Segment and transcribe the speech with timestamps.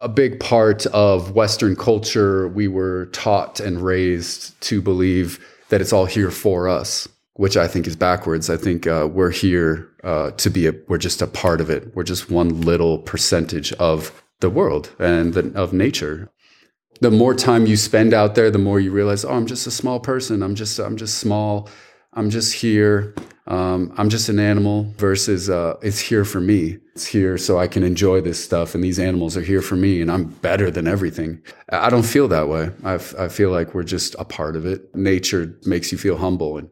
[0.00, 2.48] a big part of Western culture.
[2.48, 7.68] We were taught and raised to believe that it's all here for us, which I
[7.68, 8.48] think is backwards.
[8.48, 11.94] I think uh, we're here uh, to be a, we're just a part of it.
[11.94, 16.30] We're just one little percentage of the world and the, of nature.
[17.00, 19.70] The more time you spend out there, the more you realize, oh, I'm just a
[19.70, 20.42] small person.
[20.42, 21.68] I'm just, I'm just small.
[22.14, 23.14] I'm just here.
[23.50, 26.78] Um, I'm just an animal versus uh, it's here for me.
[26.94, 30.00] It's here so I can enjoy this stuff, and these animals are here for me,
[30.00, 31.42] and I'm better than everything.
[31.68, 32.70] I don't feel that way.
[32.84, 34.94] I, f- I feel like we're just a part of it.
[34.94, 36.58] Nature makes you feel humble.
[36.58, 36.70] And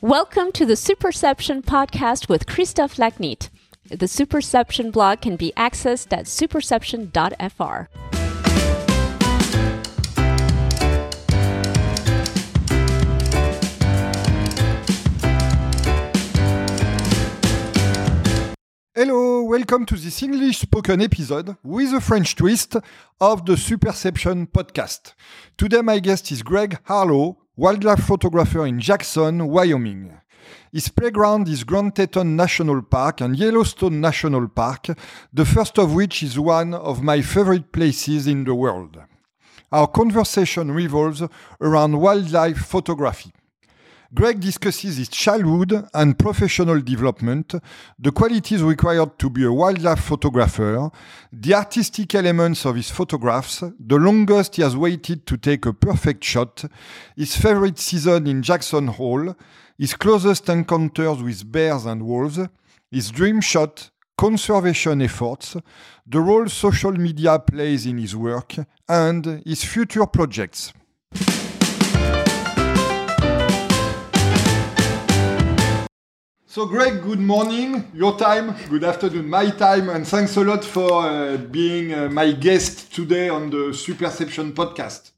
[0.00, 3.50] Welcome to the Superception podcast with Christophe Lachnitt.
[3.90, 7.88] The Superception blog can be accessed at superception.fr.
[18.94, 22.76] Hello, welcome to this English spoken episode with a French twist
[23.20, 25.14] of the Superception podcast.
[25.58, 30.20] Today, my guest is Greg Harlow, wildlife photographer in Jackson, Wyoming.
[30.72, 34.86] His playground is Grand Teton National Park and Yellowstone National Park,
[35.32, 38.98] the first of which is one of my favorite places in the world.
[39.72, 41.22] Our conversation revolves
[41.60, 43.32] around wildlife photography.
[44.12, 47.54] Greg discusses his childhood and professional development,
[47.96, 50.90] the qualities required to be a wildlife photographer,
[51.32, 56.24] the artistic elements of his photographs, the longest he has waited to take a perfect
[56.24, 56.64] shot,
[57.16, 59.36] his favorite season in Jackson Hole,
[59.78, 62.40] his closest encounters with bears and wolves,
[62.90, 65.56] his dream shot, conservation efforts,
[66.04, 68.56] the role social media plays in his work,
[68.88, 70.72] and his future projects.
[76.50, 81.04] So, Greg, good morning, your time, good afternoon, my time, and thanks a lot for
[81.04, 85.12] uh, being uh, my guest today on the Superception podcast.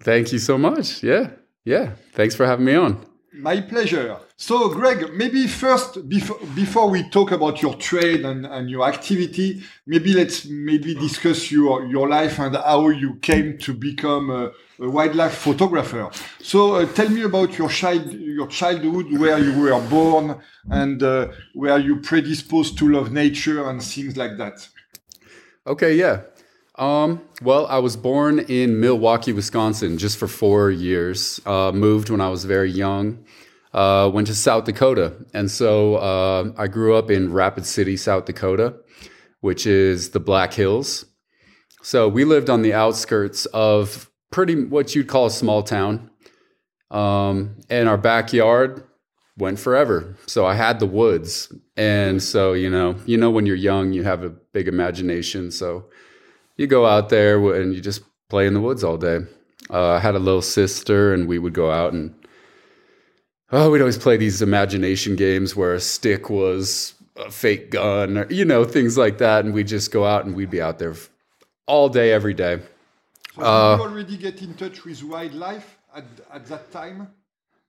[0.00, 1.02] thank you so much.
[1.02, 1.32] Yeah.
[1.66, 1.90] Yeah.
[2.14, 3.04] Thanks for having me on.
[3.34, 4.16] My pleasure.
[4.38, 9.62] So, Greg, maybe first, before, before we talk about your trade and, and your activity,
[9.86, 14.90] maybe let's maybe discuss your, your life and how you came to become a, a
[14.90, 16.10] wildlife photographer.
[16.40, 21.28] So, uh, tell me about your child, your childhood, where you were born, and uh,
[21.54, 24.68] where you predisposed to love nature and things like that.
[25.66, 26.22] Okay, yeah.
[26.76, 31.40] Um, well, I was born in Milwaukee, Wisconsin, just for four years.
[31.46, 33.24] Uh, moved when I was very young.
[33.72, 38.26] Uh, went to South Dakota, and so uh, I grew up in Rapid City, South
[38.26, 38.74] Dakota,
[39.40, 41.06] which is the Black Hills.
[41.82, 46.10] So we lived on the outskirts of pretty what you'd call a small town,
[46.90, 48.82] um, and our backyard
[49.38, 50.16] went forever.
[50.26, 54.02] So I had the woods, and so you know, you know, when you're young, you
[54.02, 55.50] have a big imagination.
[55.50, 55.84] So
[56.56, 59.20] you go out there and you just play in the woods all day.
[59.70, 62.14] Uh, I had a little sister, and we would go out and
[63.52, 68.26] oh, we'd always play these imagination games where a stick was a fake gun, or
[68.32, 69.44] you know, things like that.
[69.44, 70.94] And we'd just go out and we'd be out there
[71.66, 72.60] all day, every day.
[73.34, 77.08] So, did you already get in touch with wildlife at, at that time?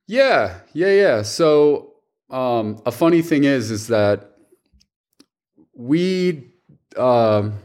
[0.08, 1.22] Yeah, yeah, yeah.
[1.22, 1.94] So
[2.30, 4.32] um, a funny thing is, is that
[5.74, 6.52] we
[6.98, 7.60] um,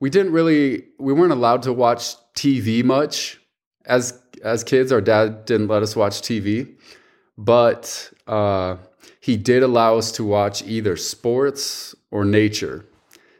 [0.00, 3.40] we didn't really we weren't allowed to watch TV much
[3.86, 4.92] as as kids.
[4.92, 6.76] Our dad didn't let us watch TV,
[7.36, 8.76] but uh,
[9.20, 12.84] he did allow us to watch either sports or nature.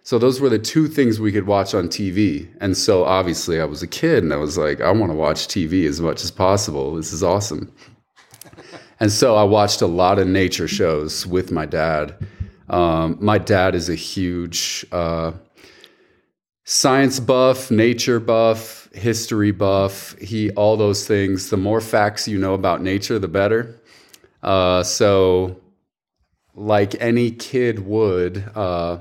[0.05, 2.47] So those were the two things we could watch on TV.
[2.61, 5.49] And so obviously I was a kid and I was like, I want to watch
[5.49, 6.95] TV as much as possible.
[6.95, 7.73] This is awesome.
[9.01, 12.15] and so I watched a lot of nature shows with my dad.
[12.69, 15.33] Um, my dad is a huge uh,
[16.65, 20.19] science buff, nature buff, history buff.
[20.19, 21.49] He all those things.
[21.49, 23.81] The more facts you know about nature, the better.
[24.43, 25.63] Uh, so,
[26.55, 28.99] like any kid would, uh,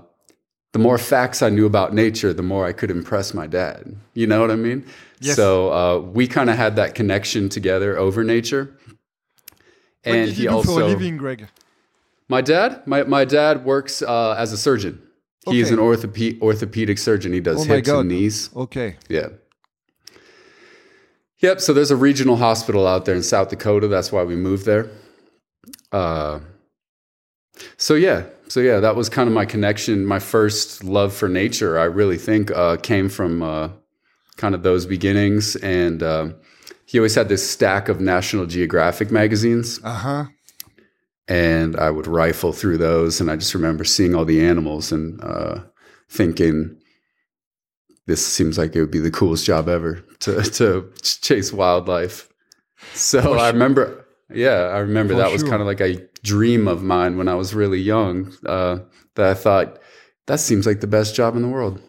[0.73, 3.95] the more facts I knew about nature, the more I could impress my dad.
[4.15, 4.85] You know what I mean?
[5.19, 5.35] Yes.
[5.35, 8.75] So uh, we kind of had that connection together over nature.
[10.03, 11.47] what did you do for a living, Greg?
[12.27, 14.99] my dad, my, my dad works uh, as a surgeon.
[15.45, 17.33] He is an orthope- orthopedic surgeon.
[17.33, 18.49] He does Oh hips and knees.
[18.55, 18.95] Okay.
[19.09, 19.27] Yeah.
[21.39, 21.59] Yep.
[21.59, 23.89] So there's a regional hospital out there in South Dakota.
[23.89, 24.89] That's why we moved there.
[25.91, 26.39] Uh,
[27.77, 30.05] so yeah, so yeah, that was kind of my connection.
[30.05, 33.69] My first love for nature, I really think, uh, came from uh,
[34.37, 36.29] kind of those beginnings, and uh,
[36.85, 39.79] he always had this stack of National Geographic magazines.
[39.83, 40.25] Uh huh.
[41.27, 43.21] and I would rifle through those.
[43.21, 45.59] And I just remember seeing all the animals and uh,
[46.09, 46.77] thinking,
[48.07, 52.27] this seems like it would be the coolest job ever to to chase wildlife.
[52.93, 56.81] So I remember, yeah, I remember For that was kind of like a dream of
[56.83, 58.33] mine when I was really young.
[58.45, 58.79] Uh,
[59.15, 59.79] that I thought
[60.27, 61.81] that seems like the best job in the world.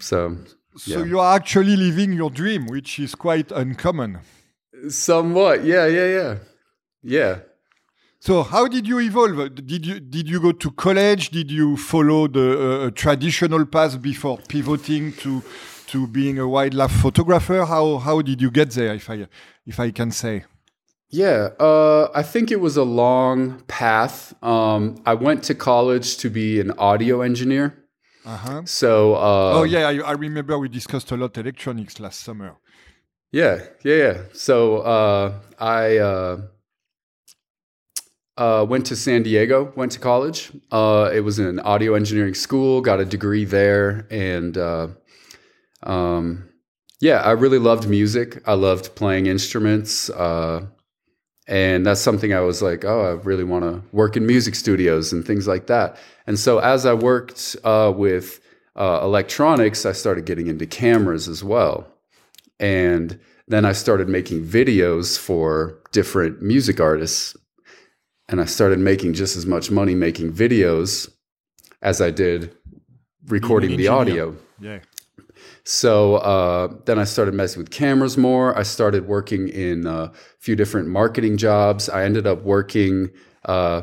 [0.00, 0.36] So
[0.76, 1.04] So Yeah.
[1.10, 4.18] you are actually living your dream, which is quite uncommon.
[4.88, 6.34] somewhat, yeah, yeah, yeah,
[7.02, 7.34] yeah.
[8.20, 9.54] So how did you evolve?
[9.54, 11.30] Did you did you go to college?
[11.30, 12.48] Did you follow the
[12.86, 15.42] uh, traditional path before pivoting to
[15.88, 17.64] to being a wildlife photographer?
[17.64, 18.94] How how did you get there?
[18.94, 19.26] If I
[19.66, 20.44] if I can say.
[21.10, 24.32] Yeah, uh, I think it was a long path.
[24.44, 27.76] Um, I went to college to be an audio engineer.
[28.24, 28.62] Uh huh.
[28.64, 32.56] So, uh, oh yeah, I, I remember we discussed a lot electronics last summer.
[33.32, 34.18] yeah, yeah, yeah.
[34.32, 36.40] So uh, I uh,
[38.36, 40.52] uh, went to San Diego, went to college.
[40.70, 44.88] Uh, it was an audio engineering school, got a degree there, and uh,
[45.82, 46.48] um,
[47.00, 48.42] yeah, I really loved music.
[48.46, 50.08] I loved playing instruments.
[50.10, 50.66] Uh,
[51.46, 55.12] and that's something I was like, oh, I really want to work in music studios
[55.12, 55.96] and things like that.
[56.26, 58.40] And so as I worked uh, with
[58.76, 61.86] uh, electronics, I started getting into cameras as well.
[62.60, 67.36] And then I started making videos for different music artists.
[68.28, 71.10] And I started making just as much money making videos
[71.82, 72.54] as I did
[73.26, 74.36] recording the audio.
[74.60, 74.78] Yeah.
[75.64, 78.56] So uh, then I started messing with cameras more.
[78.58, 81.88] I started working in a few different marketing jobs.
[81.88, 83.10] I ended up working
[83.44, 83.82] uh,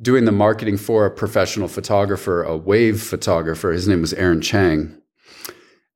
[0.00, 3.72] doing the marketing for a professional photographer, a wave photographer.
[3.72, 5.00] His name was Aaron Chang.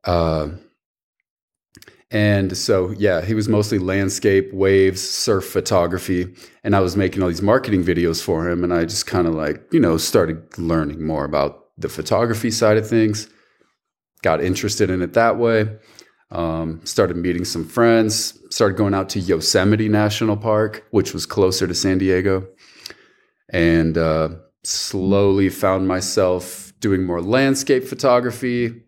[0.05, 0.49] Uh,
[2.11, 6.35] and so, yeah, he was mostly landscape, waves, surf photography.
[6.65, 8.65] And I was making all these marketing videos for him.
[8.65, 12.77] And I just kind of like, you know, started learning more about the photography side
[12.77, 13.29] of things
[14.23, 15.69] got interested in it that way.
[16.31, 18.39] Um, started meeting some friends.
[18.51, 22.47] Started going out to Yosemite National Park, which was closer to San Diego,
[23.53, 24.31] and uh,
[24.63, 28.83] slowly found myself doing more landscape photography,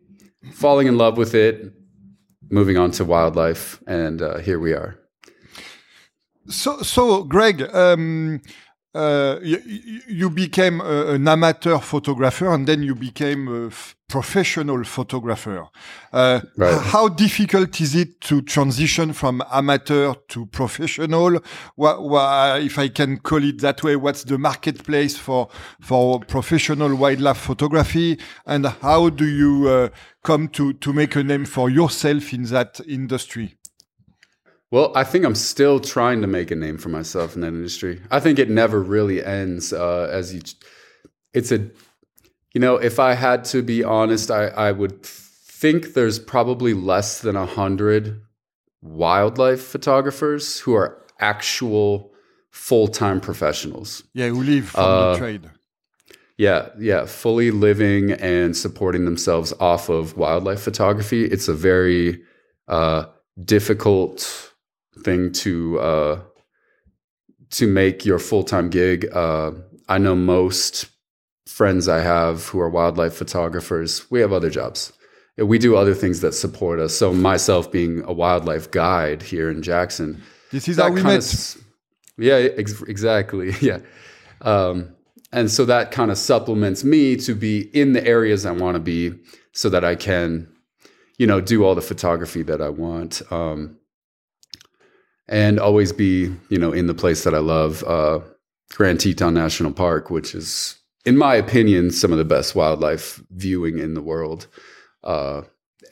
[0.53, 1.73] falling in love with it,
[2.51, 4.99] moving on to wildlife, and uh, here we are.
[6.49, 8.41] So, so Greg, um,
[8.95, 9.59] uh, you,
[10.07, 13.71] you became an amateur photographer and then you became a
[14.09, 15.69] professional photographer.
[16.13, 16.79] Uh, Right.
[16.83, 21.41] How difficult is it to transition from amateur to professional?
[21.77, 25.49] What, what, if I can call it that way, what's the marketplace for
[25.81, 29.89] for professional wildlife photography, and how do you uh,
[30.23, 33.57] come to to make a name for yourself in that industry?
[34.73, 38.01] Well, I think I'm still trying to make a name for myself in that industry.
[38.11, 39.71] I think it never really ends.
[39.73, 40.41] Uh, as you,
[41.35, 41.59] it's a,
[42.55, 47.21] you know, if I had to be honest, I I would think there's probably less
[47.21, 48.23] than a hundred
[48.81, 52.13] wildlife photographers who are actual
[52.51, 54.03] full time professionals.
[54.15, 55.51] Yeah, who live from Uh, the trade.
[56.39, 61.27] Yeah, yeah, fully living and supporting themselves off of wildlife photography.
[61.27, 62.23] It's a very
[62.69, 63.05] uh,
[63.45, 64.52] difficult
[65.05, 66.21] thing to uh,
[67.51, 69.09] to make your full time gig.
[69.13, 69.53] Uh,
[69.89, 70.87] I know most
[71.47, 74.11] friends I have who are wildlife photographers.
[74.11, 74.93] We have other jobs.
[75.37, 76.95] We do other things that support us.
[76.95, 81.23] So myself being a wildlife guide here in Jackson, This is that how we kinda
[82.19, 83.53] yeah, ex- exactly.
[83.61, 83.79] Yeah.
[84.41, 84.95] Um,
[85.33, 88.81] and so that kind of supplements me to be in the areas I want to
[88.81, 89.15] be
[89.53, 90.49] so that I can,
[91.17, 93.23] you know, do all the photography that I want.
[93.33, 93.79] Um,
[95.29, 98.21] and always be, you know, in the place that I love, uh,
[98.75, 103.79] Grand Teton National Park, which is, in my opinion, some of the best wildlife viewing
[103.79, 104.47] in the world,
[105.05, 105.43] uh,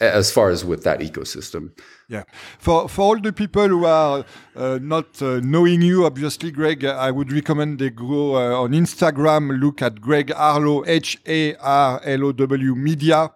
[0.00, 1.72] as far as with that ecosystem.
[2.08, 2.24] Yeah.
[2.58, 4.24] For for all the people who are
[4.56, 9.60] uh, not uh, knowing you, obviously, Greg, I would recommend they go uh, on Instagram,
[9.60, 13.30] look at Greg Harlow, H A R L O W Media,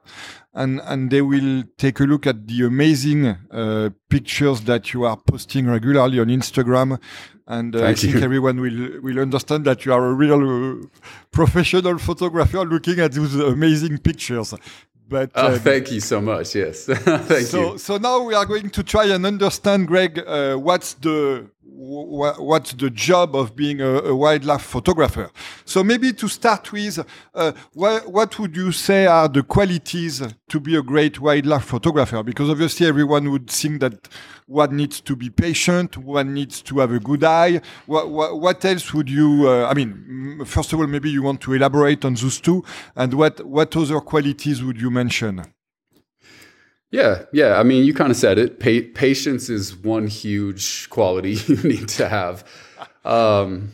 [0.54, 5.16] and and they will take a look at the amazing uh, pictures that you are
[5.16, 6.98] posting regularly on Instagram.
[7.46, 8.20] And uh, I think you.
[8.20, 10.86] everyone will will understand that you are a real uh,
[11.30, 14.54] professional photographer looking at those amazing pictures.
[15.06, 16.54] But Oh, uh, thank you so much.
[16.54, 16.84] Yes.
[16.86, 17.46] thank so, you.
[17.46, 22.72] So so now we are going to try and understand, Greg, uh, what's the what's
[22.72, 25.30] the job of being a, a, wildlife photographer.
[25.64, 27.04] So maybe to start with,
[27.34, 32.22] uh, wh- what would you say are the qualities to be a great wildlife photographer?
[32.22, 34.08] Because obviously everyone would think that
[34.46, 37.60] one needs to be patient, one needs to have a good eye.
[37.86, 39.48] What, what, else would you?
[39.48, 42.64] Uh, I mean, first of all, maybe you want to elaborate on those two,
[42.94, 45.53] and what what other qualities would you mention?
[46.94, 47.58] Yeah, yeah.
[47.58, 48.60] I mean, you kind of said it.
[48.60, 52.44] Pa- patience is one huge quality you need to have.
[53.04, 53.72] Um,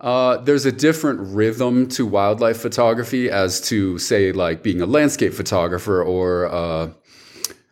[0.00, 5.32] uh, there's a different rhythm to wildlife photography as to, say, like being a landscape
[5.32, 6.90] photographer or, uh,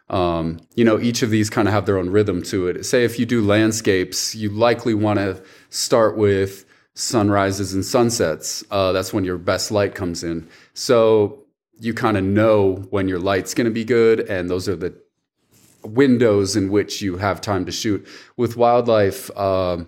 [0.08, 2.84] um, you know, each of these kind of have their own rhythm to it.
[2.86, 6.64] Say, if you do landscapes, you likely want to start with
[6.94, 8.64] sunrises and sunsets.
[8.70, 10.48] Uh, that's when your best light comes in.
[10.72, 11.44] So
[11.80, 14.94] you kind of know when your light's going to be good, and those are the
[15.84, 18.06] windows in which you have time to shoot.
[18.36, 19.84] With wildlife, uh,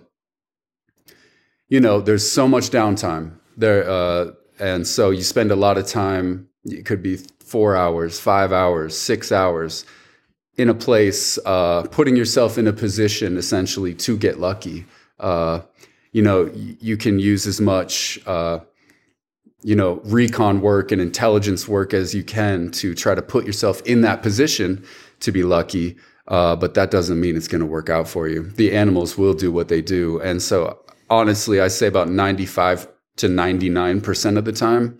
[1.67, 5.87] you know, there's so much downtime there, uh, and so you spend a lot of
[5.87, 6.47] time.
[6.65, 9.85] It could be four hours, five hours, six hours
[10.57, 14.85] in a place, uh, putting yourself in a position essentially to get lucky.
[15.19, 15.61] Uh,
[16.11, 18.59] you know, you can use as much uh,
[19.63, 23.81] you know recon work and intelligence work as you can to try to put yourself
[23.83, 24.83] in that position
[25.19, 28.43] to be lucky uh, but that doesn't mean it's going to work out for you.
[28.51, 32.87] The animals will do what they do and so honestly i say about 95
[33.17, 34.97] to 99% of the time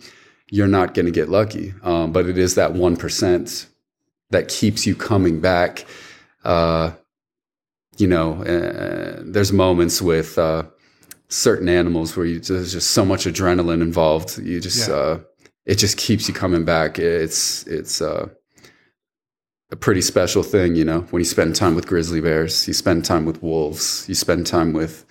[0.50, 3.65] you're not going to get lucky um, but it is that 1%
[4.30, 5.86] that keeps you coming back
[6.44, 6.91] uh,
[7.98, 10.63] you know uh, there's moments with uh,
[11.31, 14.38] certain animals where you, there's just so much adrenaline involved.
[14.38, 14.95] You just yeah.
[14.95, 15.19] uh,
[15.65, 17.00] it just keeps you coming back.
[17.00, 18.27] It's it's uh,
[19.71, 21.01] a pretty special thing, you know.
[21.09, 24.73] When you spend time with grizzly bears, you spend time with wolves, you spend time
[24.73, 25.05] with,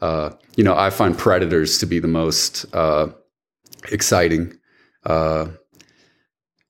[0.00, 3.08] uh, you know, I find predators to be the most uh,
[3.90, 4.58] exciting.
[5.04, 5.48] Uh,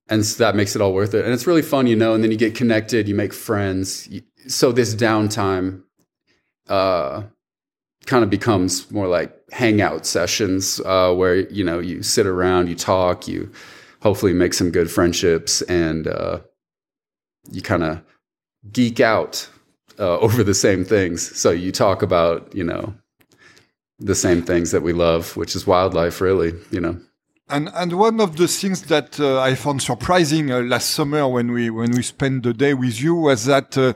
[0.08, 1.24] and so that makes it all worth it.
[1.24, 2.14] And it's really fun, you know.
[2.14, 4.08] And then you get connected, you make friends.
[4.46, 5.82] So this downtime,
[6.68, 7.24] uh,
[8.06, 12.74] kind of becomes more like hangout sessions uh, where you know you sit around, you
[12.74, 13.50] talk, you
[14.00, 16.40] hopefully make some good friendships, and uh,
[17.50, 18.02] you kind of
[18.72, 19.48] geek out
[19.98, 21.36] uh, over the same things.
[21.36, 22.94] So you talk about you know
[23.98, 26.54] the same things that we love, which is wildlife, really.
[26.70, 27.00] You know.
[27.48, 31.52] And and one of the things that uh, I found surprising uh, last summer when
[31.52, 33.92] we when we spent the day with you was that uh,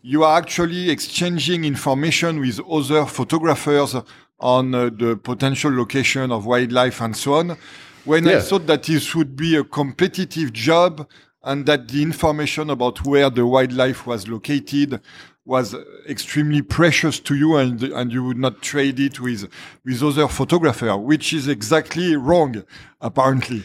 [0.00, 3.94] you are actually exchanging information with other photographers
[4.40, 7.58] on uh, the potential location of wildlife and so on.
[8.06, 8.38] When yeah.
[8.38, 11.06] I thought that this would be a competitive job
[11.42, 15.00] and that the information about where the wildlife was located
[15.46, 15.74] was
[16.08, 19.48] extremely precious to you and, and you would not trade it with,
[19.84, 22.64] with other photographer, which is exactly wrong,
[23.00, 23.62] apparently.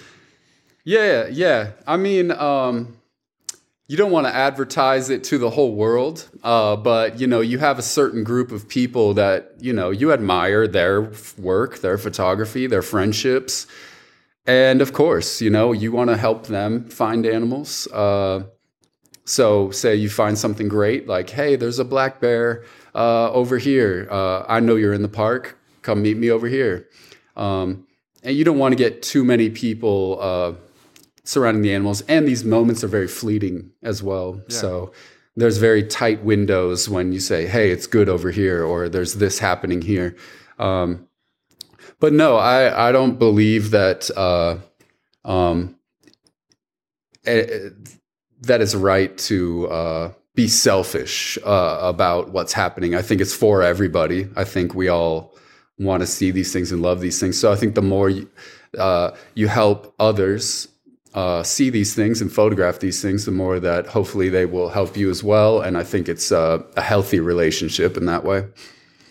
[0.83, 1.71] Yeah, yeah.
[1.87, 2.97] I mean, um,
[3.89, 7.57] you don't want to advertise it to the whole world, uh, but you know you
[7.57, 12.67] have a certain group of people that you know you admire their work, their photography,
[12.67, 13.65] their friendships,
[14.45, 17.87] and of course you know you want to help them find animals.
[17.87, 18.43] Uh,
[19.29, 22.63] so say you find something great, like hey, there's a black bear
[22.95, 24.07] uh, over here.
[24.09, 25.55] Uh, I know you're in the park.
[25.83, 26.89] Come meet me over here.
[27.37, 27.85] Um,
[28.23, 30.53] and you don't want to get too many people uh,
[31.25, 32.01] surrounding the animals.
[32.07, 34.41] And these moments are very fleeting as well.
[34.49, 34.55] Yeah.
[34.55, 34.93] So
[35.35, 39.37] there's very tight windows when you say, hey, it's good over here, or there's this
[39.37, 40.15] happening here.
[40.57, 41.07] Um,
[41.99, 44.57] but no, I, I don't believe that uh,
[45.23, 45.75] um,
[47.25, 47.69] eh,
[48.41, 52.95] that is right to uh, be selfish uh, about what's happening.
[52.95, 54.27] I think it's for everybody.
[54.35, 55.35] I think we all
[55.77, 57.39] want to see these things and love these things.
[57.39, 58.29] So I think the more you,
[58.77, 60.67] uh, you help others
[61.13, 64.95] uh, see these things and photograph these things, the more that hopefully they will help
[64.95, 65.61] you as well.
[65.61, 68.45] And I think it's uh, a healthy relationship in that way.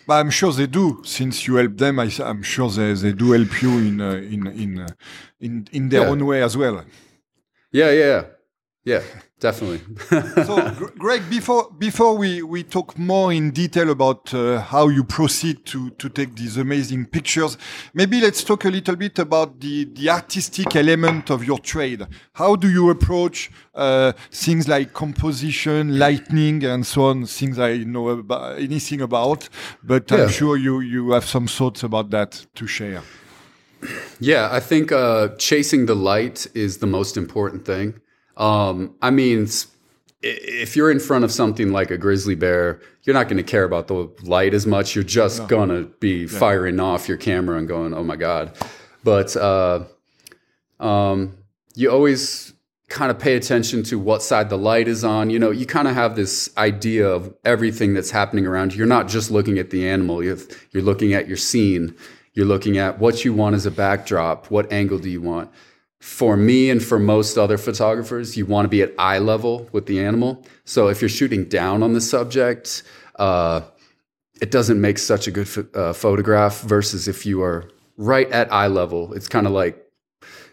[0.07, 1.99] But I'm sure they do, since you help them.
[1.99, 4.87] I, am sure they, they do help you in uh, in in, uh,
[5.39, 6.07] in in their yeah.
[6.07, 6.83] own way as well.
[7.71, 8.23] Yeah, yeah,
[8.85, 9.01] yeah,
[9.41, 9.81] definitely.
[10.45, 15.65] so, Greg, before before we, we talk more in detail about uh, how you proceed
[15.65, 17.57] to to take these amazing pictures,
[17.93, 22.07] maybe let's talk a little bit about the the artistic element of your trade.
[22.33, 27.25] How do you approach uh, things like composition, lighting, and so on?
[27.25, 29.49] Things I know about, anything about,
[29.83, 30.23] but yeah.
[30.23, 33.03] I'm sure you you have some thoughts about that to share.
[34.19, 38.01] Yeah, I think uh, chasing the light is the most important thing.
[38.39, 39.47] Um, I mean,
[40.21, 43.63] if you're in front of something like a grizzly bear, you're not going to care
[43.63, 44.95] about the light as much.
[44.95, 45.47] You're just no.
[45.47, 46.39] going to be yeah.
[46.39, 48.57] firing off your camera and going, "Oh my god!"
[49.03, 49.83] But uh,
[50.79, 51.37] um,
[51.75, 52.53] you always
[52.89, 55.29] kind of pay attention to what side the light is on.
[55.29, 58.79] You know, you kind of have this idea of everything that's happening around you.
[58.79, 60.39] You're not just looking at the animal, you're,
[60.71, 61.95] you're looking at your scene.
[62.33, 64.49] You're looking at what you want as a backdrop.
[64.49, 65.51] What angle do you want?
[65.99, 69.85] For me and for most other photographers, you want to be at eye level with
[69.85, 70.45] the animal.
[70.63, 72.83] So if you're shooting down on the subject,
[73.17, 73.61] uh,
[74.41, 78.67] it doesn't make such a good uh, photograph versus if you are right at eye
[78.67, 79.13] level.
[79.13, 79.85] It's kind of like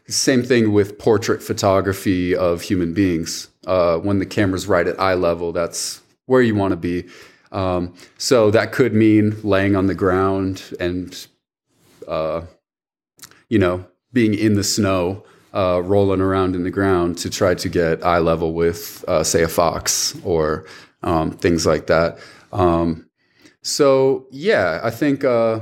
[0.07, 3.49] the same thing with portrait photography of human beings.
[3.67, 7.07] Uh, when the camera's right at eye level, that's where you want to be.
[7.53, 11.27] Um, so that could mean laying on the ground and,
[12.09, 12.43] uh,
[13.49, 15.25] you know, being in the snow,
[15.57, 19.43] uh, rolling around in the ground to try to get eye level with, uh, say,
[19.43, 20.67] a fox or
[21.03, 22.19] um, things like that.
[22.53, 23.09] Um,
[23.63, 25.61] so yeah, I think uh,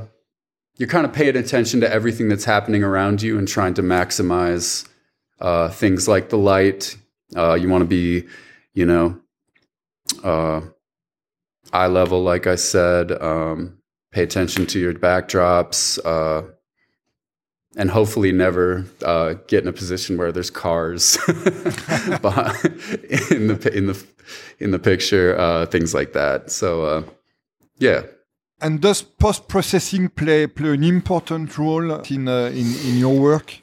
[0.79, 4.87] you're kind of paying attention to everything that's happening around you and trying to maximize
[5.41, 6.97] uh, things like the light.
[7.37, 8.27] Uh, you want to be,
[8.75, 9.21] you know,
[10.25, 10.61] uh,
[11.73, 13.13] eye level, like I said.
[13.13, 13.79] Um,
[14.11, 15.99] pay attention to your backdrops,
[17.76, 21.35] and hopefully never uh, get in a position where there's cars in
[23.49, 24.04] the in the
[24.59, 26.50] in the picture, uh, things like that.
[26.50, 27.04] So,
[27.78, 28.02] yeah,
[28.61, 33.61] and does post processing play play an important role in uh, in in your work?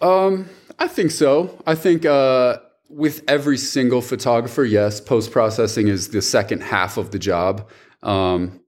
[0.00, 0.48] Um,
[0.78, 1.62] I think so.
[1.66, 7.10] I think uh, with every single photographer, yes, post processing is the second half of
[7.10, 7.68] the job,
[8.02, 8.60] um,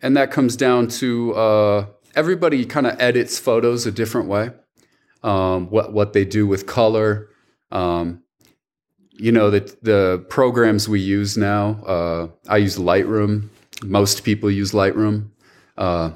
[0.00, 1.86] and that comes down to uh,
[2.18, 4.50] everybody kind of edits photos a different way.
[5.22, 7.28] Um, what what they do with color.
[7.70, 8.22] Um,
[9.12, 11.82] you know the the programs we use now.
[11.84, 13.48] Uh, I use Lightroom
[13.82, 15.30] most people use Lightroom.
[15.76, 16.10] Uh,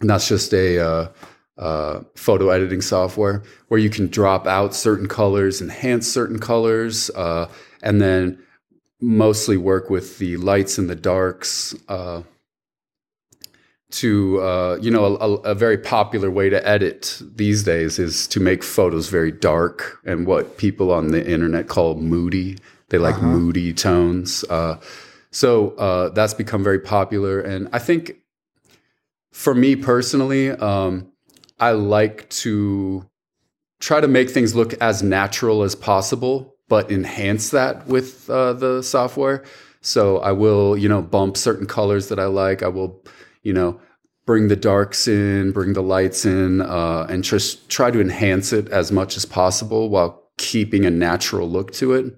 [0.00, 1.08] and that's just a uh,
[1.58, 7.48] uh, photo editing software where you can drop out certain colors, enhance certain colors, uh,
[7.82, 8.38] and then
[9.00, 11.74] mostly work with the lights and the darks.
[13.94, 18.26] Uh, to uh, you know, a, a, very popular way to edit these days is
[18.28, 22.58] to make photos very dark and what people on the internet call moody.
[22.88, 23.26] They like uh-huh.
[23.26, 24.44] moody tones.
[25.34, 27.40] So uh, that's become very popular.
[27.40, 28.18] And I think
[29.32, 31.10] for me personally, um,
[31.58, 33.04] I like to
[33.80, 38.82] try to make things look as natural as possible, but enhance that with uh, the
[38.82, 39.42] software.
[39.80, 42.62] So I will, you know, bump certain colors that I like.
[42.62, 43.02] I will,
[43.42, 43.80] you know,
[44.26, 48.68] bring the darks in, bring the lights in, uh, and just try to enhance it
[48.68, 52.16] as much as possible while keeping a natural look to it.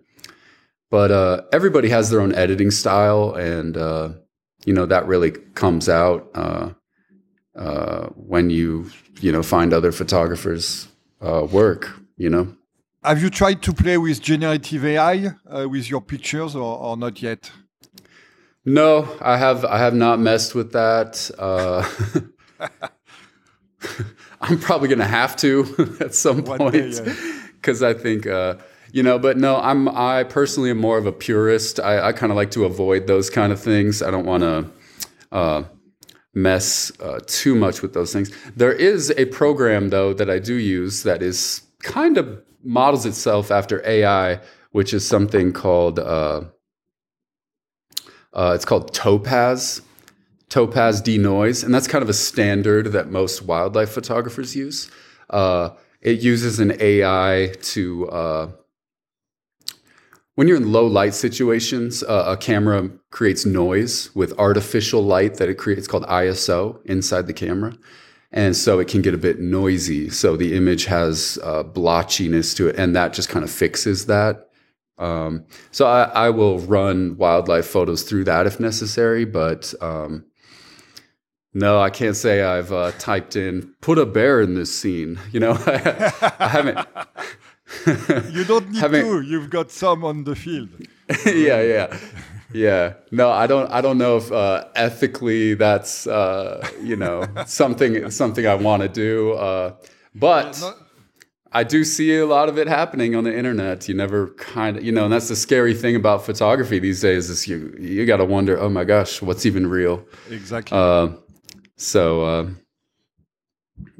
[0.90, 4.10] But uh, everybody has their own editing style, and uh,
[4.64, 6.70] you know that really comes out uh,
[7.56, 8.90] uh when you
[9.20, 10.88] you know find other photographers'
[11.20, 11.90] uh, work.
[12.16, 12.56] You know.
[13.02, 15.32] Have you tried to play with generative AI
[15.66, 17.52] with your pictures, or, or, not yet?
[18.66, 19.64] No, I have.
[19.64, 21.30] I have not messed with that.
[24.40, 27.00] I'm probably going to have to at some One point
[27.54, 27.88] because yeah.
[27.88, 28.26] I think
[28.92, 32.32] you know but no i'm i personally am more of a purist i, I kind
[32.32, 34.70] of like to avoid those kind of things i don't want to
[35.32, 35.64] uh,
[36.34, 40.54] mess uh, too much with those things there is a program though that i do
[40.54, 45.98] use that is kind of models itself after ai which is something called
[48.36, 49.82] uh, it's called topaz
[50.48, 54.88] topaz denoise and that's kind of a standard that most wildlife photographers use
[55.30, 55.70] uh,
[56.00, 58.48] it uses an ai to uh,
[60.36, 65.48] when you're in low light situations, uh, a camera creates noise with artificial light that
[65.48, 67.74] it creates called ISO inside the camera.
[68.32, 70.10] And so it can get a bit noisy.
[70.10, 74.45] So the image has uh, blotchiness to it, and that just kind of fixes that.
[74.98, 80.24] Um, so I, I, will run wildlife photos through that if necessary, but um,
[81.52, 85.40] no, I can't say I've uh, typed in "put a bear in this scene." You
[85.40, 86.78] know, I haven't.
[88.34, 89.20] you don't need to.
[89.20, 90.70] You've got some on the field.
[91.26, 91.98] yeah, yeah,
[92.52, 92.94] yeah.
[93.10, 93.70] No, I don't.
[93.70, 98.88] I don't know if uh, ethically that's uh, you know something something I want to
[98.88, 99.32] do.
[99.32, 99.74] Uh,
[100.14, 100.85] but not,
[101.52, 103.88] I do see a lot of it happening on the internet.
[103.88, 107.30] You never kind of you know, and that's the scary thing about photography these days
[107.30, 110.04] is you you got to wonder, oh my gosh, what's even real?
[110.30, 110.76] Exactly.
[110.76, 111.08] Uh,
[111.76, 112.46] so uh,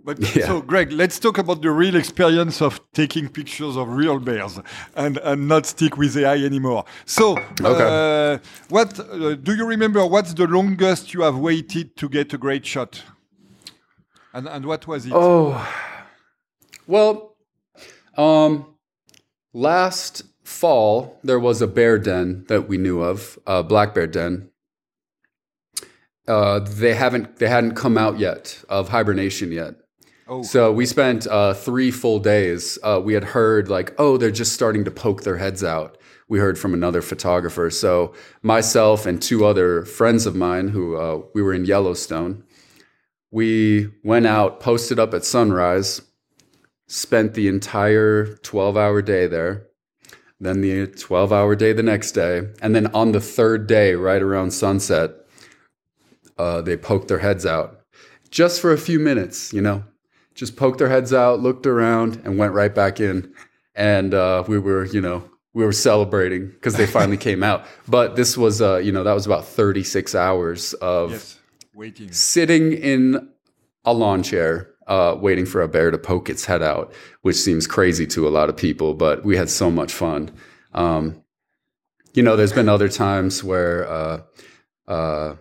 [0.05, 0.47] But Yeah.
[0.47, 4.59] so, Greg, let's talk about the real experience of taking pictures of real bears
[4.95, 6.85] and, and not stick with AI anymore.
[7.05, 10.05] So, uh, what uh, do you remember?
[10.07, 13.03] What's the longest you have waited to get a great shot?
[14.33, 15.13] And, and what was it?
[15.15, 15.67] Oh,
[16.87, 17.36] well,
[18.17, 18.67] um,
[19.53, 24.51] last fall there was a bear den that we knew of, a black bear den.
[26.29, 29.75] Uh, they haven't they hadn't come out yet of hibernation yet.
[30.29, 30.43] Oh.
[30.43, 32.79] So we spent uh, three full days.
[32.83, 35.99] Uh, we had heard like, oh, they're just starting to poke their heads out.
[36.29, 37.71] We heard from another photographer.
[37.71, 42.43] So myself and two other friends of mine who uh, we were in Yellowstone.
[43.31, 46.03] We went out, posted up at sunrise,
[46.87, 49.67] spent the entire 12 hour day there,
[50.41, 52.43] then the 12 hour day the next day.
[52.61, 55.13] And then on the third day, right around sunset,
[56.39, 57.77] uh, they poked their heads out
[58.31, 59.85] just for a few minutes, you know,
[60.35, 63.33] just poked their heads out, looked around, and went right back in.
[63.75, 67.65] And uh, we were, you know, we were celebrating because they finally came out.
[67.89, 71.39] But this was, uh, you know, that was about 36 hours of yes,
[71.75, 72.13] waiting.
[72.13, 73.29] sitting in
[73.85, 77.67] a lawn chair uh, waiting for a bear to poke its head out, which seems
[77.67, 80.31] crazy to a lot of people, but we had so much fun.
[80.75, 81.23] Um,
[82.15, 84.23] you know, there's been other times where uh,
[84.89, 85.37] uh,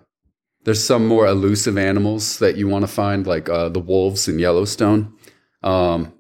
[0.64, 4.40] there's some more elusive animals that you want to find, like uh, the wolves in
[4.40, 5.14] Yellowstone.
[5.64, 6.14] Um,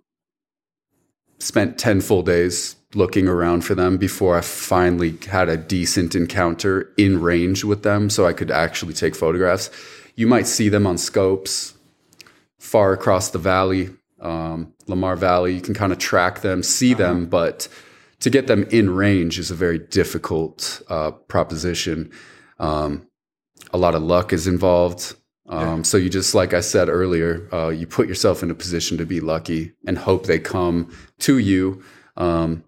[1.39, 6.93] spent 10 full days looking around for them before I finally had a decent encounter
[6.97, 9.69] in range with them so I could actually take photographs.
[10.15, 11.74] You might see them on scopes
[12.65, 15.53] far across the valley, um, Lamar Valley.
[15.53, 17.67] You can kind of track them, see them, but
[18.19, 22.11] to get them in range is a very difficult uh, proposition.
[22.59, 23.07] Um,
[23.71, 25.15] a lot of luck is involved.
[25.47, 28.97] Um, So you just, like I said earlier, uh, you put yourself in a position
[28.97, 31.83] to be lucky and hope they come to you
[32.17, 32.63] um,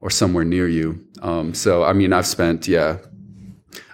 [0.00, 1.04] or somewhere near you.
[1.22, 2.98] Um, so I mean, I've spent yeah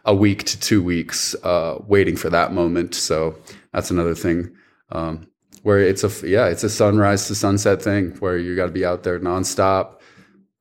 [0.04, 2.94] a week to two weeks uh, waiting for that moment.
[2.94, 3.36] So
[3.72, 4.54] that's another thing
[4.92, 5.26] um,
[5.66, 8.84] where it's a yeah it's a sunrise to sunset thing where you got to be
[8.84, 9.98] out there nonstop.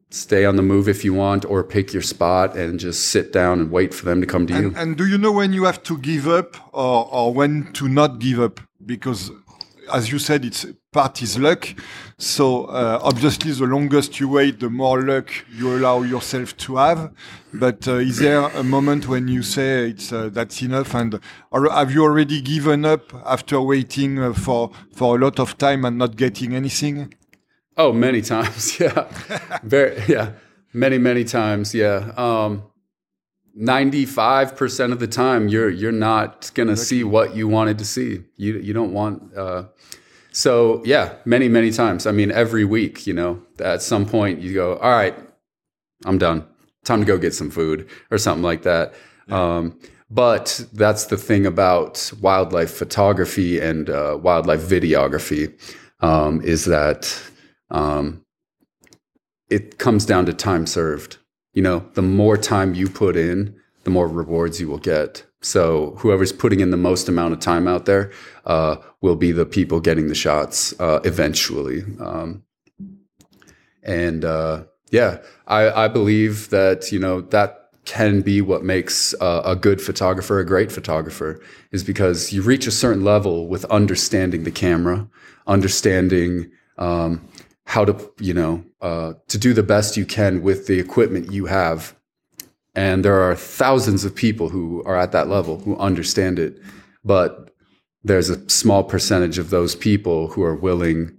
[0.09, 3.59] Stay on the move if you want, or pick your spot and just sit down
[3.59, 4.67] and wait for them to come to you.
[4.69, 7.87] And, and do you know when you have to give up or, or when to
[7.87, 8.59] not give up?
[8.83, 9.29] Because,
[9.93, 11.67] as you said, it's part is luck.
[12.17, 17.11] So uh, obviously, the longest you wait, the more luck you allow yourself to have.
[17.53, 20.93] But uh, is there a moment when you say it's uh, that's enough?
[20.95, 21.19] And
[21.51, 25.85] or have you already given up after waiting uh, for for a lot of time
[25.85, 27.13] and not getting anything?
[27.77, 28.79] Oh, many times.
[28.79, 29.07] Yeah.
[29.63, 30.31] Very, yeah.
[30.73, 31.73] Many, many times.
[31.73, 32.11] Yeah.
[32.17, 32.63] Um,
[33.59, 38.23] 95% of the time you're, you're not going to see what you wanted to see.
[38.35, 39.65] You, you don't want, uh,
[40.31, 42.05] so yeah, many, many times.
[42.05, 45.15] I mean, every week, you know, at some point you go, all right,
[46.05, 46.45] I'm done.
[46.83, 48.93] Time to go get some food or something like that.
[49.29, 55.53] Um, but that's the thing about wildlife photography and uh, wildlife videography
[56.01, 57.17] um, is that
[57.71, 58.23] um,
[59.49, 61.17] it comes down to time served.
[61.55, 65.23] You know, the more time you put in, the more rewards you will get.
[65.41, 68.11] So whoever's putting in the most amount of time out there
[68.45, 71.83] uh, will be the people getting the shots uh, eventually.
[71.99, 72.43] Um,
[73.83, 79.43] and uh, yeah, I, I believe that you know that can be what makes uh,
[79.45, 81.39] a good photographer a great photographer
[81.71, 85.07] is because you reach a certain level with understanding the camera,
[85.45, 87.21] understanding um,
[87.65, 91.45] how to you know uh, to do the best you can with the equipment you
[91.45, 91.95] have.
[92.75, 96.61] And there are thousands of people who are at that level who understand it,
[97.05, 97.51] but
[98.03, 101.17] there's a small percentage of those people who are willing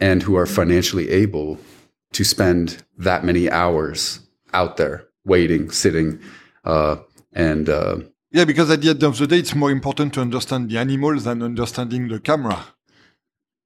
[0.00, 1.58] and who are financially able
[2.12, 4.20] to spend that many hours
[4.52, 6.18] out there waiting, sitting,
[6.64, 6.96] uh,
[7.32, 7.96] and uh,
[8.30, 11.24] Yeah, because at the end of the day, it's more important to understand the animals
[11.24, 12.64] than understanding the camera.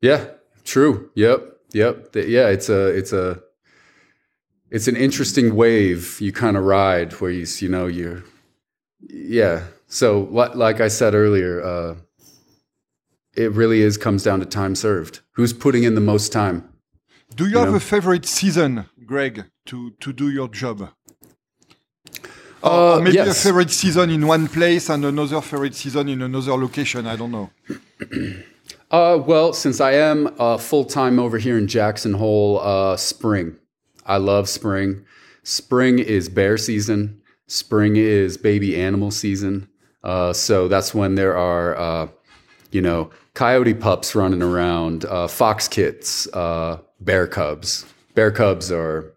[0.01, 0.27] yeah,
[0.65, 1.11] true.
[1.15, 2.09] Yep, yep.
[2.15, 3.41] Yeah, it's a it's a
[4.71, 8.23] it's an interesting wave you kind of ride where you you know you're
[9.09, 9.65] yeah.
[9.87, 11.95] So li- like I said earlier, uh,
[13.35, 15.21] it really is comes down to time served.
[15.33, 16.69] Who's putting in the most time?
[17.35, 17.77] Do you, You have know?
[17.77, 20.81] a favorite season, Greg, to, to do your job?
[20.81, 23.39] Or, Uh, or maybe yes.
[23.41, 27.07] a favorite season in one place and another favorite season in another location.
[27.07, 27.51] I don't know.
[28.91, 33.57] Uh, well, since I am uh, full time over here in Jackson Hole, uh, spring.
[34.07, 35.05] I love spring.
[35.43, 37.21] Spring is bear season.
[37.47, 39.69] Spring is baby animal season.
[40.03, 42.09] Uh, so that's when there are uh,
[42.71, 47.85] you know, coyote pups running around, uh, fox kits, uh, bear cubs.
[48.15, 49.15] Bear cubs are,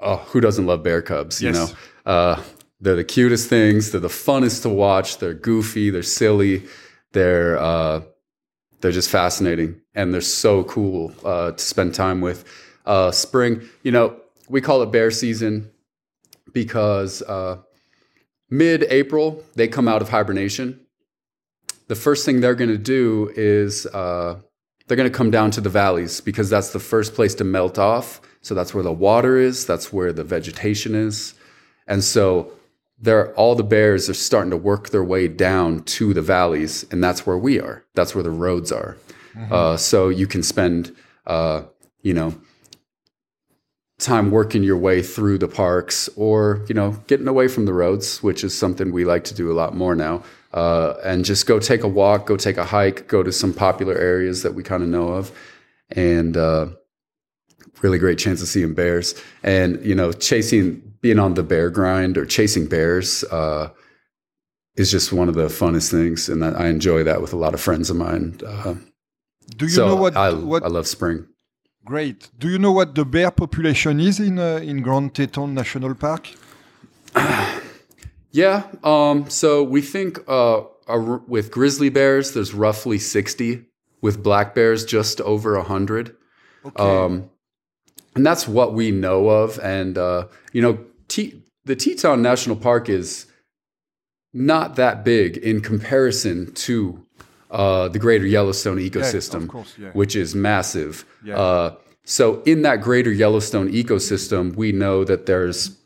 [0.00, 1.40] oh, who doesn't love bear cubs?
[1.42, 1.72] You Yes.
[2.06, 2.42] know, uh,
[2.80, 3.90] they're the cutest things.
[3.90, 5.18] They're the funnest to watch.
[5.18, 5.90] They're goofy.
[5.90, 6.62] They're silly.
[7.12, 8.02] They're uh,
[8.80, 12.44] they're just fascinating, and they're so cool uh, to spend time with.
[12.86, 14.16] Uh, spring, you know,
[14.48, 15.70] we call it bear season
[16.52, 17.58] because uh,
[18.48, 20.80] mid-April they come out of hibernation.
[21.88, 24.40] The first thing they're going to do is uh,
[24.86, 27.78] they're going to come down to the valleys because that's the first place to melt
[27.78, 28.20] off.
[28.40, 29.66] So that's where the water is.
[29.66, 31.34] That's where the vegetation is,
[31.86, 32.52] and so
[33.00, 37.02] they're all the bears are starting to work their way down to the valleys, and
[37.02, 37.84] that's where we are.
[37.94, 38.96] That's where the roads are.
[39.50, 40.94] Uh, so you can spend,
[41.26, 41.62] uh,
[42.02, 42.34] you know,
[43.98, 48.22] time working your way through the parks, or you know, getting away from the roads,
[48.22, 50.22] which is something we like to do a lot more now.
[50.52, 53.94] Uh, and just go take a walk, go take a hike, go to some popular
[53.94, 55.30] areas that we kind of know of,
[55.90, 56.66] and uh,
[57.82, 59.14] really great chance of seeing bears.
[59.42, 63.70] And you know, chasing, being on the bear grind or chasing bears uh,
[64.76, 67.60] is just one of the funnest things, and I enjoy that with a lot of
[67.60, 68.38] friends of mine.
[68.46, 68.74] Uh,
[69.56, 71.26] Do you so know what I, what I love spring.
[71.84, 72.30] Great.
[72.38, 76.28] Do you know what the bear population is in uh, in Grand Teton National Park?
[78.32, 78.68] Yeah.
[78.84, 80.62] Um, so we think uh,
[81.26, 83.66] with grizzly bears, there's roughly 60.
[84.02, 86.16] With black bears, just over 100.
[86.64, 86.82] Okay.
[86.82, 87.30] Um,
[88.14, 89.58] and that's what we know of.
[89.60, 93.26] And, uh, you know, T- the Teton National Park is
[94.32, 97.04] not that big in comparison to
[97.50, 99.90] uh, the greater Yellowstone ecosystem, course, yeah.
[99.90, 101.04] which is massive.
[101.24, 101.36] Yeah.
[101.36, 105.76] Uh, so, in that greater Yellowstone ecosystem, we know that there's,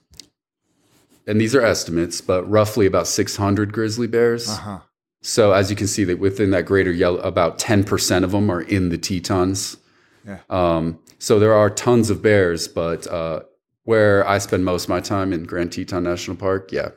[1.27, 4.49] and these are estimates, but roughly about 600 grizzly bears.
[4.49, 4.81] uh-huh.
[5.27, 8.61] So as you can see that within that greater yellow, about 10% of them are
[8.61, 9.79] in the Tetons.
[10.27, 10.41] Yeah.
[10.51, 13.41] Um, so there are tons of bears, but uh,
[13.85, 16.91] where I spend most of my time in Grand Teton National Park, yeah,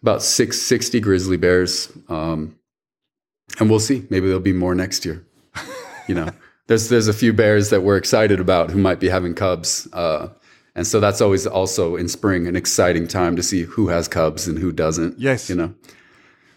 [0.00, 1.92] about six, 60 grizzly bears.
[2.08, 2.56] Um,
[3.60, 4.06] and we'll see.
[4.08, 5.26] Maybe there'll be more next year.
[6.06, 6.28] You know,
[6.66, 9.88] there's there's a few bears that we're excited about who might be having cubs.
[9.90, 10.28] Uh,
[10.74, 14.46] and so that's always also in spring an exciting time to see who has cubs
[14.46, 15.18] and who doesn't.
[15.18, 15.48] Yes.
[15.48, 15.74] You know.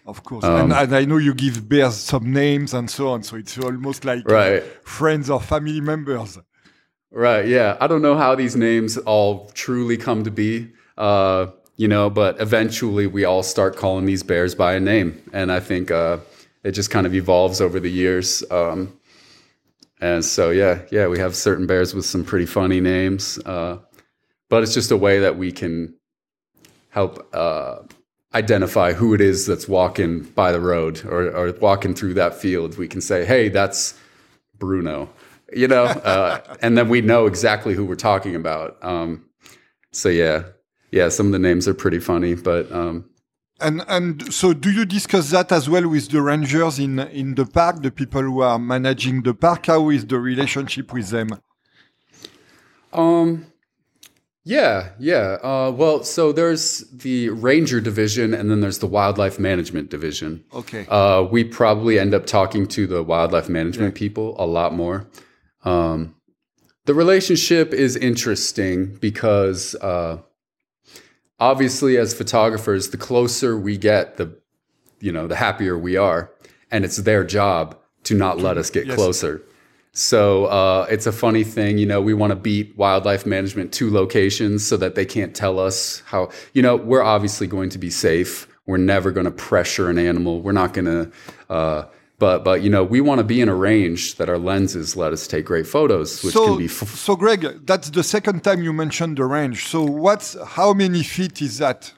[0.06, 0.44] Of course.
[0.44, 4.04] and, and I know you give bears some names and so on, so it's almost
[4.04, 4.64] like uh, Right.
[4.84, 6.38] friends or family members.
[7.12, 7.48] Right.
[7.48, 7.78] Yeah.
[7.80, 12.40] I don't know how these names all truly come to be, uh, you know, but
[12.42, 15.22] eventually we all start calling these bears by a name.
[15.32, 16.18] And I think uh,
[16.64, 18.44] it just kind of evolves over the years.
[18.52, 19.00] Um,
[20.02, 23.40] and so, yeah, yeah, we have certain bears with some pretty funny names.
[23.46, 23.78] Uh,
[24.50, 25.96] but it's just a way that we can
[26.90, 27.80] help uh,
[28.34, 32.78] identify who it is that's walking by the road or, or walking through that field.
[32.78, 33.98] We can say, hey, that's
[34.58, 35.10] Bruno,
[35.54, 38.78] you know, uh, and then we know exactly who we're talking about.
[38.84, 39.26] Um,
[39.92, 40.44] so yeah,
[40.92, 43.10] yeah, some of the names are pretty funny, but um,
[43.60, 47.46] And and so, do you discuss that as well with the rangers in in the
[47.46, 49.66] park, the people who are managing the park?
[49.66, 51.30] How is the relationship with them?
[52.94, 53.48] um,
[54.44, 55.38] yeah, yeah.
[55.44, 60.44] Uh, well, so there's the ranger division, and then there's the wildlife management division.
[60.54, 60.86] Okay.
[60.88, 65.06] Uh, we probably end up talking to the wildlife management people a lot more.
[65.64, 66.16] Um,
[66.86, 70.20] the relationship is interesting because uh,
[71.40, 74.38] obviously, as photographers, the closer we get, the
[75.00, 76.32] you know, the happier we are,
[76.72, 78.96] and it's their job to not let us get Yes.
[78.96, 79.42] closer.
[79.92, 82.02] So uh, it's a funny thing, you know.
[82.02, 86.30] We want to beat wildlife management to locations so that they can't tell us how.
[86.54, 88.48] You know, we're obviously going to be safe.
[88.68, 90.42] We're never going to pressure an animal.
[90.42, 91.12] We're not going to.
[91.50, 91.86] Uh,
[92.20, 95.14] but but you know, we want to be in a range that our lenses let
[95.14, 96.66] us take great photos, which so, can be.
[96.66, 99.68] F- so Greg, that's the second time you mentioned the range.
[99.68, 101.94] So, what's how many feet is that?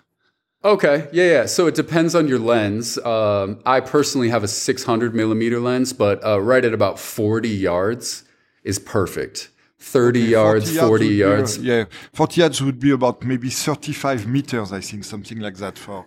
[0.63, 1.45] Okay, yeah, yeah.
[1.45, 2.97] So it depends on your lens.
[2.97, 8.25] Um, I personally have a 600 millimeter lens, but uh, right at about 40 yards
[8.65, 9.51] is perfect.
[9.79, 11.57] 30 yards, 40 would be, uh, yards.
[11.59, 16.05] yeah, 40 yards would be about maybe 35 meters, I think, something like that for,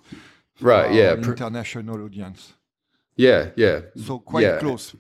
[0.57, 2.53] for Right, yeah, international audience.
[3.16, 3.81] Yeah, yeah.
[3.96, 4.59] So quite Yeah.
[4.59, 4.94] close.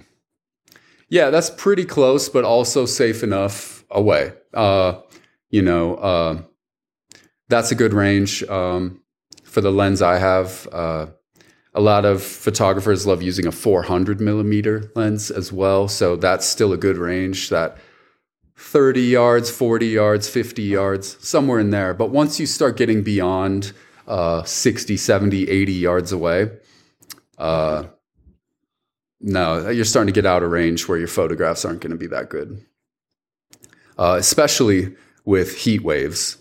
[1.08, 4.32] Yeah, that's pretty close, but also safe enough away.
[4.54, 5.00] Uh,
[5.50, 6.42] you know, uh,
[7.48, 9.02] that's a good range um,
[9.44, 10.66] for the lens I have.
[10.72, 11.06] Uh,
[11.74, 16.72] a lot of photographers love using a 400 millimeter lens as well, so that's still
[16.72, 17.50] a good range.
[17.50, 17.76] That
[18.56, 21.92] 30 yards, 40 yards, 50 yards, somewhere in there.
[21.94, 23.72] But once you start getting beyond
[24.06, 26.50] uh, 60, 70, 80 yards away,
[27.38, 27.84] uh,
[29.22, 32.08] no, you're starting to get out of range where your photographs aren't going to be
[32.08, 32.64] that good,
[33.98, 36.38] uh, especially with heat waves.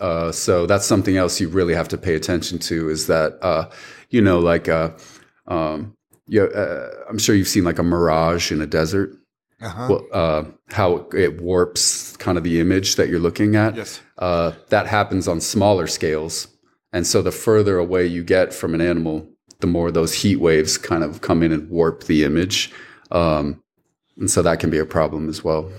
[0.00, 2.88] Uh, so that's something else you really have to pay attention to.
[2.88, 3.70] Is that uh,
[4.10, 4.90] you know like uh,
[5.46, 5.94] um,
[6.26, 9.16] you, uh, I'm sure you've seen like a mirage in a desert.
[9.60, 9.86] Uh-huh.
[9.88, 13.76] Well, uh, how it warps kind of the image that you're looking at.
[13.76, 14.00] yes.
[14.18, 16.48] Uh, that happens on smaller scales.
[16.92, 19.28] And so the further away you get from an animal,
[19.60, 22.72] the more those heat waves kind of come in and warp the image.
[23.10, 23.62] Um,
[24.18, 25.70] and so that can be a problem as well.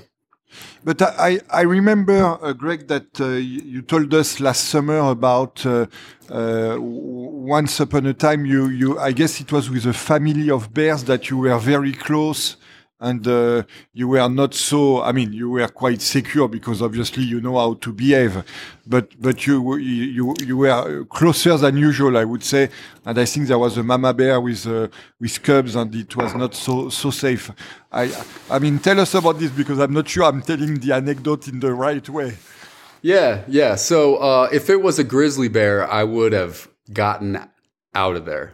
[0.83, 5.87] But I, I remember, uh, Greg, that uh, you told us last summer about uh,
[6.29, 10.73] uh, once upon a time you, you I guess it was with a family of
[10.73, 12.55] bears that you were very close
[12.99, 17.39] and uh, you were not so I mean you were quite secure because obviously you
[17.39, 18.43] know how to behave
[18.85, 22.69] but but you you you were closer than usual I would say
[23.05, 24.87] and I think there was a mama bear with uh,
[25.19, 27.51] with cubs and it was not so so safe
[27.91, 28.11] I
[28.49, 31.59] I mean tell us about this because I'm not sure I'm telling the anecdote in
[31.59, 32.37] the right way
[33.01, 33.75] Yeah, yeah.
[33.75, 37.39] So uh, if it was a grizzly bear, I would have gotten
[37.93, 38.53] out of there.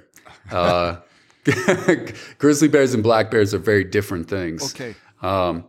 [2.38, 4.74] Grizzly bears and black bears are very different things.
[4.74, 5.66] okay Um,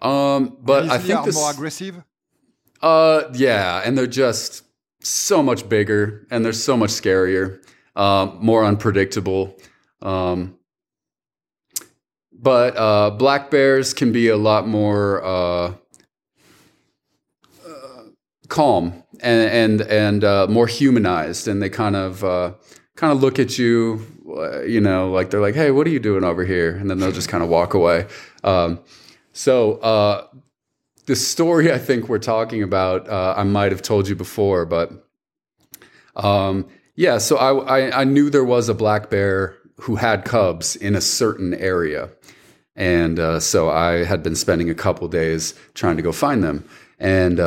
[0.00, 2.02] um, but I think this, more aggressive
[2.80, 4.64] Uh, yeah, and they're just
[5.02, 7.60] so much bigger and they're so much scarier,
[7.96, 9.56] um, more unpredictable.
[10.00, 10.58] Um,
[12.32, 15.74] but uh, black bears can be a lot more uh,
[17.64, 18.02] uh,
[18.48, 22.54] calm and and and uh, more humanized, and they kind of uh,
[22.96, 24.04] kind of look at you,
[24.66, 27.12] you know, like they're like, "Hey, what are you doing over here?" And then they'll
[27.12, 28.06] just kind of walk away.
[28.44, 28.80] Um,
[29.32, 30.26] so uh,
[31.06, 34.92] the story I think we're talking about, uh, I might have told you before, but
[36.16, 37.18] um, yeah.
[37.18, 41.00] So I, I I knew there was a black bear who had cubs in a
[41.00, 42.10] certain area,
[42.76, 46.68] and uh, so I had been spending a couple days trying to go find them,
[46.98, 47.40] and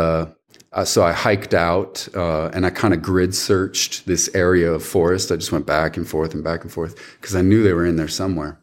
[0.76, 4.84] uh, so I hiked out uh, and I kind of grid searched this area of
[4.84, 5.32] forest.
[5.32, 7.86] I just went back and forth and back and forth because I knew they were
[7.86, 8.60] in there somewhere.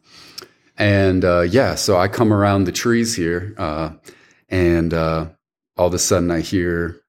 [0.76, 3.92] And uh, yeah, so I come around the trees here, uh,
[4.48, 5.28] and uh,
[5.76, 7.00] all of a sudden I hear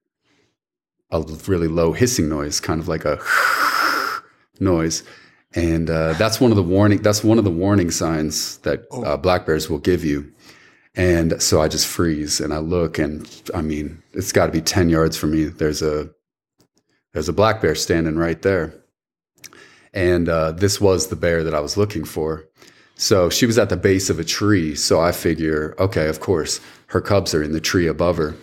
[1.10, 3.18] a really low hissing noise, kind of like a
[4.60, 5.02] noise,
[5.54, 7.02] and uh, that's one of the warning.
[7.02, 10.30] That's one of the warning signs that uh, black bears will give you.
[10.96, 14.60] And so I just freeze and I look, and I mean, it's got to be
[14.60, 15.44] ten yards from me.
[15.44, 16.10] There's a
[17.12, 18.74] there's a black bear standing right there,
[19.92, 22.48] and uh, this was the bear that I was looking for.
[22.96, 24.74] So she was at the base of a tree.
[24.76, 28.36] So I figure, okay, of course, her cubs are in the tree above her.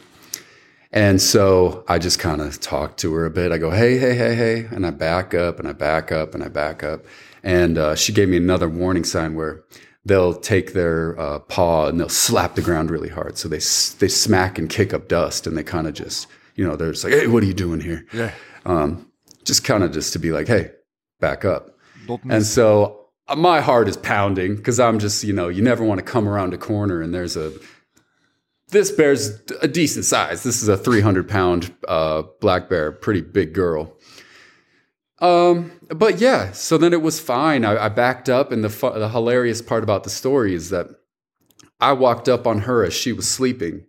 [0.92, 3.54] And so I just kind of talk to her a bit.
[3.54, 4.68] I go, hey, hey, hey, hey.
[4.72, 7.06] And I back up and I back up and I back up.
[7.44, 9.64] And uh, she gave me another warning sign where
[10.06, 13.38] they'll take their uh, paw and they'll slap the ground really hard.
[13.38, 16.76] So they, they smack and kick up dust and they kind of just, you know,
[16.76, 18.06] they're just like, hey, what are you doing here?
[18.14, 18.32] yeah
[18.66, 19.12] Um,
[19.44, 20.72] just kind of just to be like, hey,
[21.20, 21.78] back up.
[22.08, 25.62] don't And miss so uh, my heart is pounding because I'm just, you know, you
[25.62, 27.54] never want to come around a corner and there's a,
[28.70, 30.44] this bear's a decent size.
[30.44, 33.98] This is a 300 pound uh, black bear, pretty big girl.
[35.22, 37.64] Um, but yeah, so then it was fine.
[37.64, 40.88] I, I backed up, and the, fu- the hilarious part about the story is that
[41.80, 43.86] I walked up on her as she was sleeping,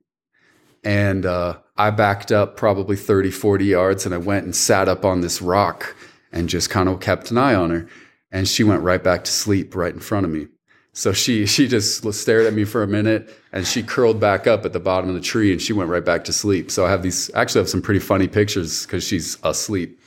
[0.84, 5.04] and uh, I backed up probably 30, 40 yards, and I went and sat up
[5.04, 5.96] on this rock
[6.32, 7.88] and just kind of kept an eye on her.
[8.30, 10.48] And she went right back to sleep right in front of me.
[10.94, 14.64] So she she just stared at me for a minute, and she curled back up
[14.66, 16.70] at the bottom of the tree, and she went right back to sleep.
[16.70, 19.98] So I have these actually have some pretty funny pictures because she's asleep.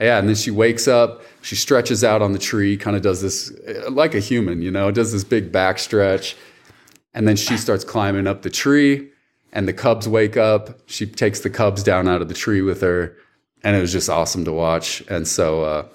[0.00, 3.20] Yeah, and then she wakes up, she stretches out on the tree, kind of does
[3.20, 6.36] this uh, like a human, you know, does this big back stretch,
[7.14, 9.10] and then she starts climbing up the tree,
[9.52, 10.78] and the cubs wake up.
[10.86, 13.16] She takes the cubs down out of the tree with her,
[13.64, 15.02] and it was just awesome to watch.
[15.08, 15.86] And so uh,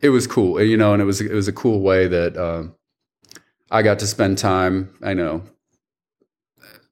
[0.00, 2.36] it was cool, you know, and it was it was a cool way that.
[2.36, 2.74] Um,
[3.70, 5.42] I got to spend time, I know,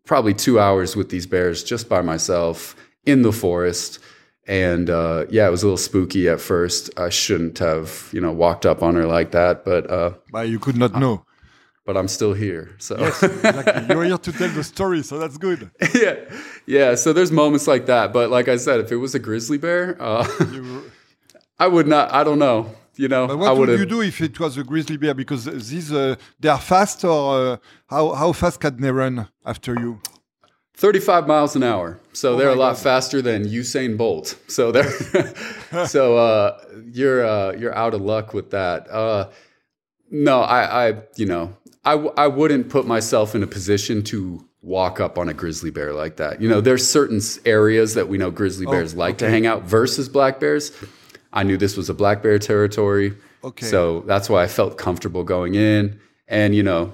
[0.04, 4.00] probably two hours with these bears just by myself in the forest.
[4.46, 6.90] And uh, yeah, it was a little spooky at first.
[6.98, 10.58] I shouldn't have, you know, walked up on her like that, but uh, but you
[10.58, 11.24] could not know
[11.84, 12.74] but I'm still here.
[12.78, 13.86] So yes exactly.
[13.88, 16.14] you're here to tell the story so that's good yeah,
[16.66, 16.94] yeah.
[16.94, 18.12] So there's moments like that.
[18.12, 20.90] But like I said, if it was a grizzly bear, uh, You-
[21.58, 22.12] I would not.
[22.12, 22.74] I don't know.
[22.96, 25.14] You know, But I what would you do if it was a grizzly bear?
[25.14, 27.56] Because these uh, they are fast, or uh,
[27.88, 29.98] how how fast can they run after you?
[30.74, 31.98] 35 miles an hour.
[32.12, 32.82] So they're a Oh lot God.
[32.82, 34.36] faster than Usain Bolt.
[34.48, 34.90] So they're
[35.86, 36.58] so uh,
[36.92, 38.88] you're uh, you're out of luck with that.
[38.90, 39.30] Uh,
[40.10, 44.46] no, I, I you know I, w- I wouldn't put myself in a position to
[44.62, 46.40] walk up on a grizzly bear like that.
[46.40, 50.08] You know, there's certain areas that we know grizzly bears like to hang out versus
[50.08, 50.70] black bears.
[51.32, 53.14] I knew this was a black bear territory.
[53.42, 53.66] Okay.
[53.66, 55.98] So that's why I felt comfortable going in
[56.28, 56.92] and, you know,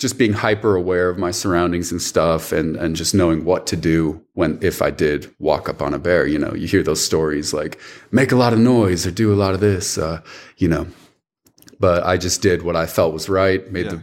[0.00, 3.76] just being hyper aware of my surroundings and stuff and, and just knowing what to
[3.76, 6.26] do when if I did walk up on a bear.
[6.26, 7.78] You know, you hear those stories like
[8.10, 10.22] make a lot of noise or do a lot of this, uh,
[10.56, 10.86] you know.
[11.78, 13.92] But I just did what I felt was right, made Yeah.
[13.92, 14.02] the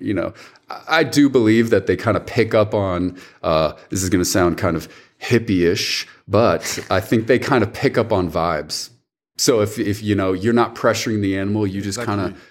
[0.00, 0.32] you know,
[0.70, 3.18] I I do believe that they kind of pick up on.
[3.42, 4.88] Uh, this is going to sound kind of
[5.20, 8.90] hippie-ish, but I think they kind of pick up on vibes.
[9.36, 12.42] So if if you know you're not pressuring the animal, you just kind of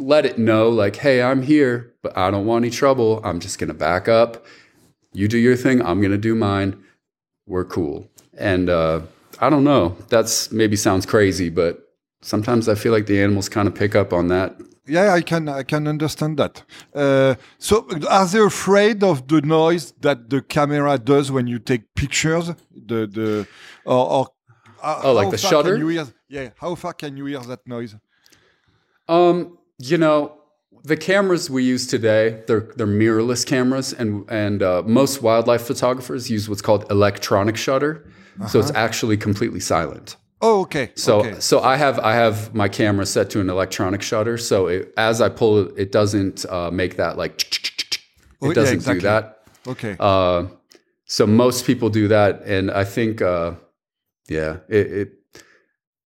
[0.00, 3.20] let it know, like, "Hey, I'm here, but I don't want any trouble.
[3.24, 4.44] I'm just going to back up.
[5.12, 5.82] You do your thing.
[5.82, 6.82] I'm going to do mine.
[7.46, 9.02] We're cool." And uh,
[9.40, 9.96] I don't know.
[10.08, 11.90] That's maybe sounds crazy, but
[12.22, 15.48] sometimes I feel like the animals kind of pick up on that Yeah, I can
[15.48, 16.64] I can understand that.
[16.94, 21.82] Uh, so, are they afraid of the noise that the camera does when you take
[21.94, 22.48] pictures?
[22.74, 23.46] The the
[23.84, 24.26] or, or
[24.82, 25.72] uh, Oh, like the shutter?
[25.72, 27.94] Can you hear, yeah, how far can you hear that noise?
[29.08, 30.36] Um, you know,
[30.84, 36.30] the cameras we use today, they're they're mirrorless cameras, and and uh, most wildlife photographers
[36.30, 38.06] use what's called electronic shutter.
[38.48, 40.16] So it's actually completely silent.
[40.40, 40.92] Oh, okay.
[40.94, 41.40] So okay.
[41.40, 44.38] so I have I have my camera set to an electronic shutter.
[44.38, 47.32] So it, as I pull it, it doesn't uh, make that like.
[47.42, 47.98] It
[48.42, 49.00] Oh, yeah, doesn't exactly.
[49.00, 49.42] do that.
[49.66, 49.96] okay.
[50.00, 50.46] Uh,
[51.04, 53.52] so most people do that, and I think, uh,
[54.30, 55.12] yeah, it, it.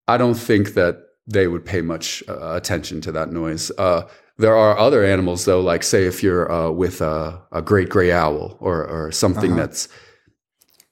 [0.07, 3.71] I don't think that they would pay much uh, attention to that noise.
[3.77, 4.01] Uh,
[4.37, 8.11] there are other animals, though, like say if you're uh, with a, a great gray
[8.11, 9.61] owl or or something Uh-huh.
[9.61, 9.87] that's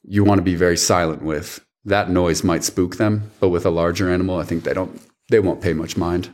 [0.04, 1.60] you want to be very silent with.
[1.86, 5.00] That noise might spook them, but with a larger animal, I think they don't.
[5.30, 6.30] They won't pay much mind.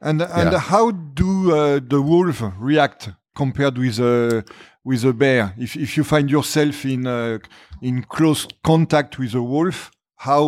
[0.00, 0.58] And and Yeah.
[0.58, 4.44] how do uh, the wolf react compared with a
[4.84, 5.54] with a bear?
[5.56, 7.38] If if you find yourself in uh,
[7.80, 10.44] in close contact with a wolf, how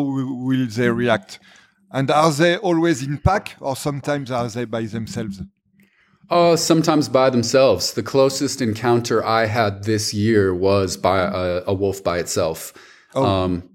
[0.47, 1.39] will they react?
[1.95, 5.41] And are they always in pack, or sometimes are they by themselves?
[6.29, 7.93] Uh, sometimes by themselves.
[7.93, 12.75] The closest encounter I had this year was by a, a wolf by itself.
[13.15, 13.25] Oh.
[13.25, 13.71] Um,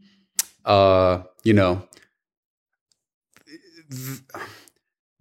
[0.66, 1.88] uh, you know,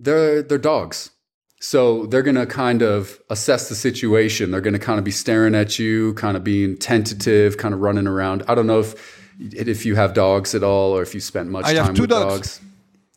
[0.00, 1.12] they're they're dogs,
[1.60, 4.50] so they're gonna kind of assess the situation.
[4.50, 8.08] They're gonna kind of be staring at you, kind of being tentative, kind of running
[8.08, 8.42] around.
[8.48, 8.96] I don't know if
[9.38, 12.02] if you have dogs at all, or if you spent much I have time two
[12.02, 12.58] with dogs.
[12.58, 12.67] dogs.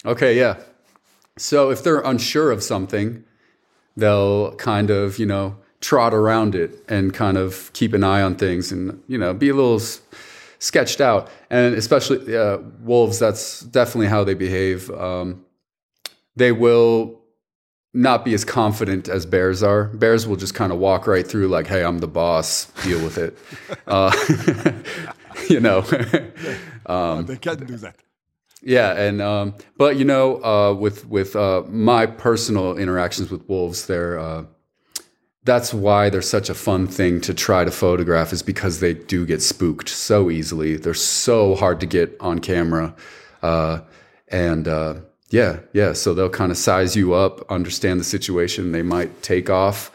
[0.06, 0.58] Okay, yeah.
[1.38, 3.24] So if they're unsure of something,
[3.95, 8.36] they'll kind of you know trot around it and kind of keep an eye on
[8.36, 10.02] things and you know be a little s-
[10.60, 11.30] sketched out.
[11.49, 14.89] And especially uh, wolves that's definitely how they behave.
[14.91, 15.45] Um,
[16.36, 17.20] they will
[17.93, 19.86] not be as confident as bears are.
[19.86, 22.66] Bears will just kind of walk right through like hey i'm the boss.
[22.84, 23.38] Deal with it.
[23.88, 24.12] Uh,
[25.49, 25.84] you know.
[26.88, 27.95] Um, they can't do that.
[28.62, 33.88] Yeah, and um, but you know, uh, with with uh, my personal interactions with wolves,
[33.88, 34.45] they're uh,
[35.43, 39.26] that's why they're such a fun thing to try to photograph, is because they do
[39.26, 40.78] get spooked so easily.
[40.78, 42.95] They're so hard to get on camera,
[43.41, 43.82] uh,
[44.28, 44.95] and uh,
[45.32, 45.93] yeah, yeah.
[45.93, 48.74] So they'll kind of size you up, understand the situation.
[48.74, 49.91] They might take off.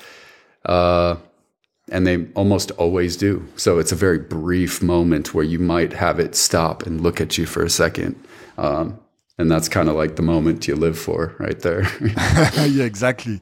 [1.91, 3.47] And they almost always do.
[3.57, 7.39] So it's a very brief moment where you might have it stop and look at
[7.39, 8.16] you for a second.
[8.59, 8.99] Um,
[9.39, 11.82] and that's kind of like the moment you live for right there.
[12.01, 13.41] yeah, exactly.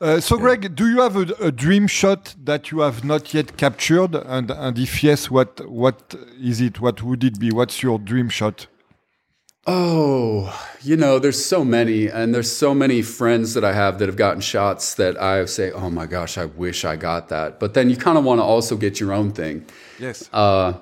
[0.00, 3.56] Uh, so, Greg, do you have a, a dream shot that you have not yet
[3.56, 4.14] captured?
[4.14, 6.80] And and if yes, what what is it?
[6.80, 7.50] What would it be?
[7.50, 8.68] What's your dream shot?
[9.66, 14.08] Oh, you know, there's so many, and there's so many friends that I have that
[14.08, 17.60] have gotten shots that I say, oh my gosh, I wish I got that.
[17.60, 19.66] But then you kind of want to also get your own thing.
[19.98, 20.28] Yes.
[20.32, 20.74] Uh,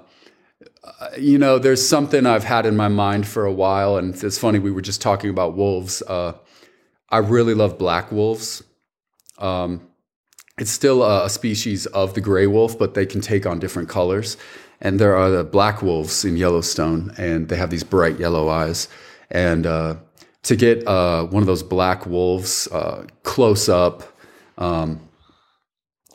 [1.19, 4.59] you know, there's something I've had in my mind for a while, and it's funny.
[4.59, 6.03] We were just talking about wolves.
[6.03, 6.35] Uh,
[7.11, 8.63] I really love black wolves.
[9.39, 9.87] Um,
[10.59, 13.89] it's still a, a species of the gray wolf, but they can take on different
[13.89, 14.37] colors.
[14.81, 18.89] And there are the black wolves in Yellowstone, and they have these bright yellow eyes.
[19.31, 19.97] And uh,
[20.45, 24.03] to get uh, one of those black wolves uh, close up,
[24.57, 25.01] um,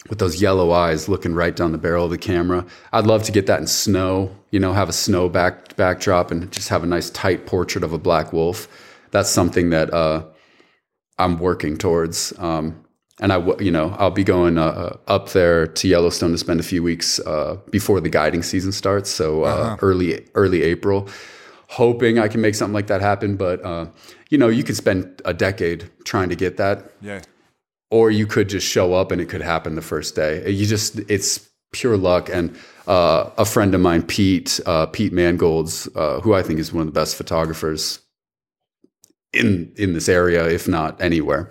[0.09, 2.65] with those yellow eyes looking right down the barrel of the camera.
[2.93, 6.51] I'd love to get that in snow, you know, have a snow back backdrop and
[6.51, 8.67] just have a nice tight portrait of a black wolf.
[9.11, 10.25] That's something that uh,
[11.17, 12.37] I'm working towards.
[12.37, 12.84] Um,
[13.21, 16.59] and I, w- you know, I'll be going uh, up there to Yellowstone to spend
[16.59, 19.09] a few weeks uh, before the guiding season starts.
[19.09, 21.07] So uh, early early April,
[21.69, 23.37] hoping I can make something like that happen.
[23.37, 23.85] But uh,
[24.29, 26.91] you know, you could spend a decade trying to get that.
[27.01, 27.21] Yeah.
[27.91, 30.49] or you could just show up and it could happen the first day.
[30.51, 32.29] You just it's pure luck.
[32.29, 32.55] And
[32.87, 36.81] uh, a friend of mine, Pete uh, Pete Mangolds, uh, who I think is one
[36.81, 37.99] of the best photographers
[39.33, 41.49] in in this area, if not anywhere.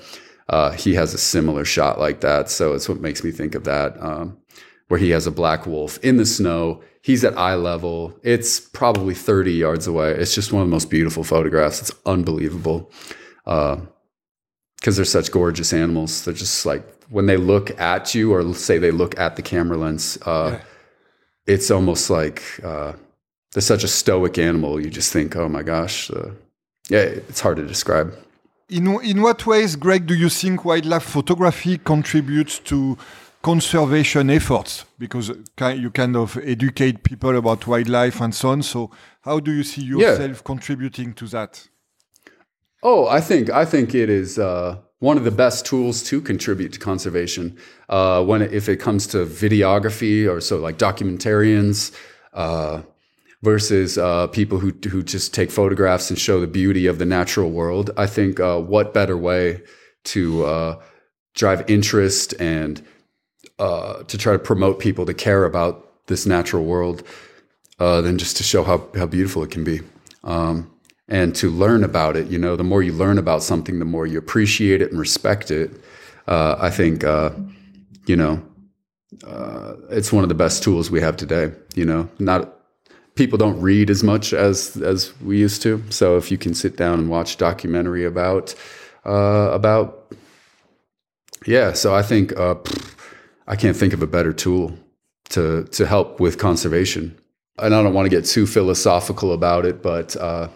[0.48, 3.64] Uh, he has a similar shot like that, so it's what makes me think of
[3.64, 4.00] that.
[4.02, 4.38] Um,
[4.88, 6.82] where he has a black wolf in the snow.
[7.02, 8.18] He's at eye level.
[8.22, 10.12] It's probably 30 yards away.
[10.12, 11.80] It's just one of the most beautiful photographs.
[11.80, 12.90] It's unbelievable.
[13.44, 16.24] Because uh, they're such gorgeous animals.
[16.24, 19.76] They're just like, when they look at you, or say they look at the camera
[19.76, 20.62] lens, uh, yeah.
[21.46, 22.92] it's almost like uh,
[23.52, 24.80] they're such a stoic animal.
[24.80, 26.10] You just think, oh my gosh.
[26.10, 26.30] Uh,
[26.88, 28.16] yeah, it's hard to describe.
[28.74, 32.98] In, in what ways, Greg, do you think wildlife photography contributes to
[33.44, 35.30] conservation efforts because
[35.76, 38.62] you kind of educate people about wildlife and so on.
[38.62, 40.42] So, how do you see yourself yeah.
[40.44, 41.68] contributing to that?
[42.82, 46.72] Oh, I think I think it is uh, one of the best tools to contribute
[46.72, 47.56] to conservation.
[47.88, 51.94] Uh, when if it comes to videography or so like documentarians
[52.32, 52.80] uh,
[53.44, 57.50] versus uh, people who who just take photographs and show the beauty of the natural
[57.50, 59.62] world, I think uh, what better way
[60.04, 60.82] to uh,
[61.34, 62.82] drive interest and
[63.58, 67.02] uh, to try to promote people to care about this natural world
[67.78, 69.80] uh, than just to show how, how beautiful it can be.
[70.24, 70.70] Um,
[71.08, 74.06] and to learn about it, you know, the more you learn about something, the more
[74.06, 75.70] you appreciate it and respect it.
[76.26, 77.02] Uh, I think,
[78.06, 78.42] you know,
[79.90, 81.52] it's one of the best tools we have today.
[81.74, 82.53] You know, not
[83.14, 85.82] people don't read as much as as we used to.
[85.90, 88.54] So if you can sit down and watch documentary about
[89.04, 90.12] uh, about
[91.46, 92.56] yeah, so I think uh,
[93.46, 94.76] I can't think of a better tool
[95.30, 97.16] to to help with conservation.
[97.58, 100.48] And I don't want to get too philosophical about it, but uh,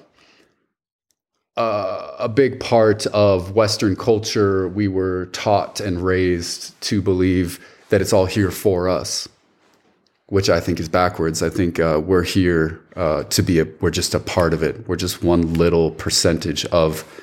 [1.57, 8.01] uh, a big part of Western culture, we were taught and raised to believe that
[8.01, 9.29] it's all here for us,
[10.29, 11.43] which I think is backwards.
[11.43, 14.87] I think uh, we're here uh, to be a, we're just a part of it.
[14.87, 17.23] We're just one little percentage of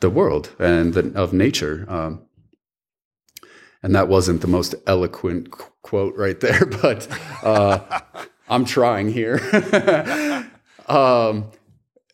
[0.00, 1.84] the world and the, of nature.
[1.88, 2.22] Um,
[3.82, 7.08] and that wasn't the most eloquent qu- quote right there, but
[7.42, 8.00] uh,
[8.48, 9.40] I'm trying here.
[10.86, 11.50] um,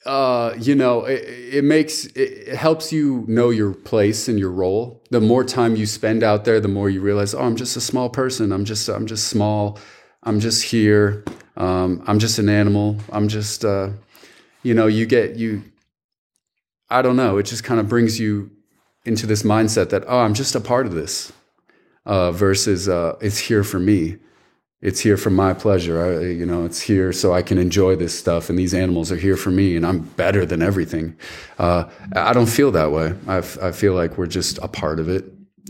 [0.06, 1.22] uh, you know, it,
[1.56, 5.02] it makes it helps you know your place and your role.
[5.10, 7.80] The more time you spend out there, the more you realize, oh, I'm just a
[7.80, 8.50] small person.
[8.50, 9.78] I'm just I'm just small.
[10.22, 11.24] I'm just here.
[11.56, 12.96] Um, I'm just an animal.
[13.10, 13.90] I'm just, uh,
[14.62, 15.62] you know, you get you.
[16.88, 17.38] I don't know.
[17.38, 18.50] It just kind of brings you
[19.04, 21.32] into this mindset that oh, I'm just a part of this
[22.06, 24.18] uh, versus uh, it's here for me.
[24.80, 26.04] It's here for my pleasure.
[26.04, 29.16] I, you know, it's here so I can enjoy this stuff, and these animals are
[29.16, 31.16] here for me, and I'm better than everything.
[31.56, 31.84] Uh,
[32.16, 33.14] I don't feel that way.
[33.28, 35.24] I, I feel like we're just a part of it,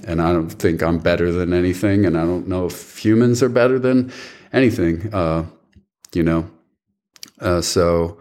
[0.07, 3.51] and I don't think I'm better than anything, and I don't know if humans are
[3.51, 4.11] better than
[4.53, 5.13] anything.
[5.13, 5.47] Uh,
[6.13, 6.51] you know,
[7.41, 8.19] uh, so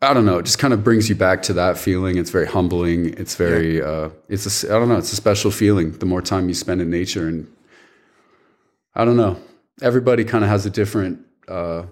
[0.00, 0.38] I don't know.
[0.38, 2.18] It just kind of brings you back to that feeling.
[2.18, 3.14] It's very humbling.
[3.14, 3.84] It's very, yeah.
[3.84, 4.96] uh, it's a, I don't know.
[4.96, 5.92] It's a special feeling.
[5.92, 7.52] The more time you spend in nature, and
[8.94, 9.36] I don't know.
[9.82, 11.84] Everybody kind of has a different uh,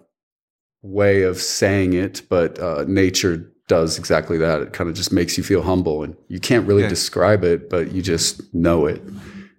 [0.82, 4.62] way of saying it, but uh, nature does exactly that.
[4.62, 6.88] It kind of just makes you feel humble, and you can't really yeah.
[6.88, 9.02] describe it, but you just know it.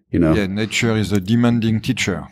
[0.10, 0.34] You know.
[0.34, 2.26] Yeah, nature is a demanding teacher.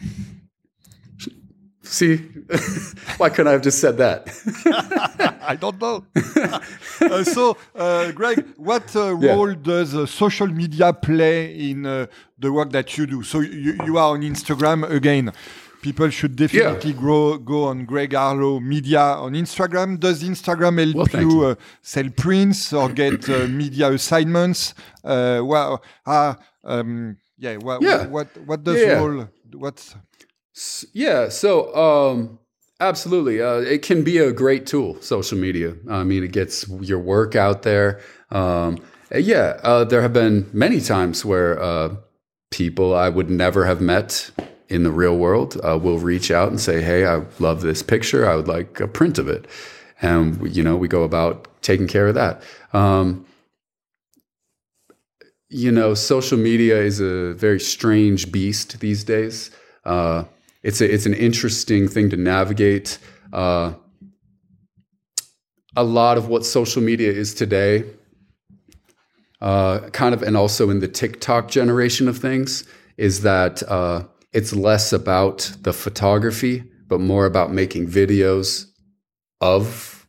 [1.86, 2.18] See,
[3.18, 4.28] why couldn't I have just said that?
[5.42, 6.04] I don't know.
[7.02, 9.58] uh, so, uh, Greg, what uh, role yeah.
[9.62, 12.08] does uh, social media play in uh,
[12.40, 13.24] the work that you do?
[13.24, 15.32] So, you, you are on Instagram again.
[15.84, 16.98] People should definitely yeah.
[16.98, 20.00] grow, go on Greg Harlow Media on Instagram.
[20.00, 21.46] Does Instagram help well, you, you.
[21.46, 24.74] Uh, sell prints or get media assignments?
[25.04, 25.84] well,
[26.64, 28.08] um, yeah, what, yeah.
[28.08, 28.94] what, what does yeah.
[28.94, 29.30] role?
[29.54, 29.96] What's
[30.94, 31.30] yeah.
[31.30, 32.40] So, um,
[32.80, 33.42] absolutely.
[33.42, 35.76] Uh, it can be a great tool, social media.
[35.90, 38.02] I mean, it gets your work out there.
[38.32, 38.80] Um,
[39.14, 39.60] yeah.
[39.64, 41.96] Uh, there have been many times where uh,
[42.52, 44.32] people I would never have met
[44.68, 48.30] in the real world uh, will reach out and say, Hey, I love this picture.
[48.30, 49.48] I would like a print of it.
[50.02, 52.42] And, you know, we go about taking care of that.
[52.74, 53.26] Um,
[55.50, 59.52] you know, social media is a very strange beast these days.
[59.86, 60.26] Uh,
[60.66, 62.98] it's a, it's an interesting thing to navigate.
[63.32, 63.74] Uh,
[65.76, 67.84] a lot of what social media is today,
[69.42, 74.54] uh, kind of, and also in the TikTok generation of things, is that uh, it's
[74.54, 78.66] less about the photography, but more about making videos
[79.42, 80.08] of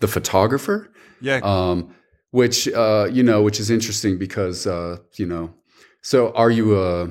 [0.00, 0.88] the photographer.
[1.20, 1.40] Yeah.
[1.42, 1.92] Um,
[2.30, 5.54] which uh, you know, which is interesting because uh, you know
[6.02, 7.10] So are you a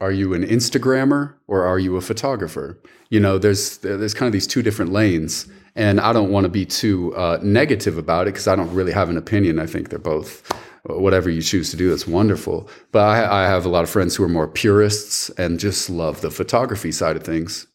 [0.00, 2.80] are you an Instagrammer or are you a photographer?
[3.10, 6.50] You know, there's there's kind of these two different lanes, and I don't want to
[6.50, 9.58] be too uh, negative about it because I don't really have an opinion.
[9.58, 10.50] I think they're both
[10.88, 11.90] whatever you choose to do.
[11.90, 12.68] That's wonderful.
[12.92, 16.20] But I, I have a lot of friends who are more purists and just love
[16.20, 17.66] the photography side of things.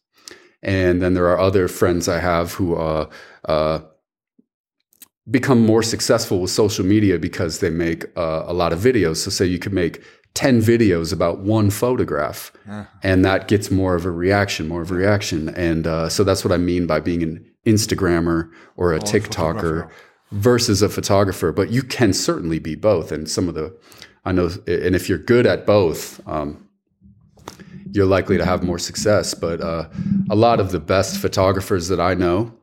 [0.62, 3.10] And then there are other friends I have who uh,
[3.44, 3.80] uh,
[5.30, 9.16] become more successful with social media because they make uh, a lot of videos.
[9.16, 10.02] So, say you could make
[10.34, 12.84] 10 videos about one photograph, uh-huh.
[13.02, 15.50] and that gets more of a reaction, more of a reaction.
[15.50, 19.90] And uh, so that's what I mean by being an Instagrammer or a TikToker
[20.30, 21.52] versus a photographer.
[21.52, 23.12] But you can certainly be both.
[23.12, 23.76] And some of the,
[24.24, 26.66] I know, and if you're good at both, um,
[27.92, 29.34] you're likely to have more success.
[29.34, 29.88] But uh,
[30.30, 32.54] a lot of the best photographers that I know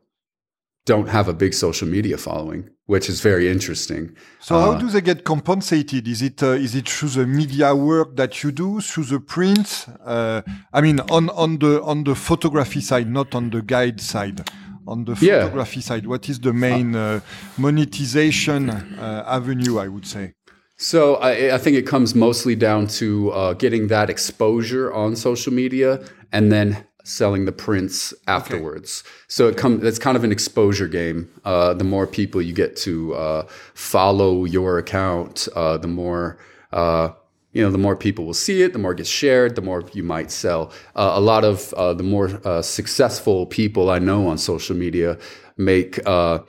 [0.85, 4.15] don't have a big social media following, which is very interesting.
[4.39, 6.07] So uh, how do they get compensated?
[6.07, 9.85] Is it uh, is it through the media work that you do, through the print?
[10.03, 10.41] Uh,
[10.73, 14.49] I mean, on on the on the photography side, not on the guide side.
[14.87, 15.85] On the photography yeah.
[15.85, 17.19] side, what is the main uh,
[17.57, 19.77] monetization uh, avenue?
[19.77, 20.33] I would say.
[20.81, 25.51] So I, I, think it comes mostly down to uh, getting that exposure on social
[25.53, 25.99] media,
[26.31, 29.03] and then selling the prints afterwards.
[29.05, 29.13] Okay.
[29.27, 29.83] So it comes.
[29.83, 31.29] It's kind of an exposure game.
[31.45, 36.37] Uh, the more people you get to uh, follow your account, uh, the more
[36.71, 37.09] uh,
[37.51, 37.71] you know.
[37.71, 38.73] The more people will see it.
[38.73, 39.55] The more it gets shared.
[39.55, 40.71] The more you might sell.
[40.95, 42.29] Uh, a lot of uh, the more
[42.63, 45.17] successful people I know on social media
[45.57, 46.43] make a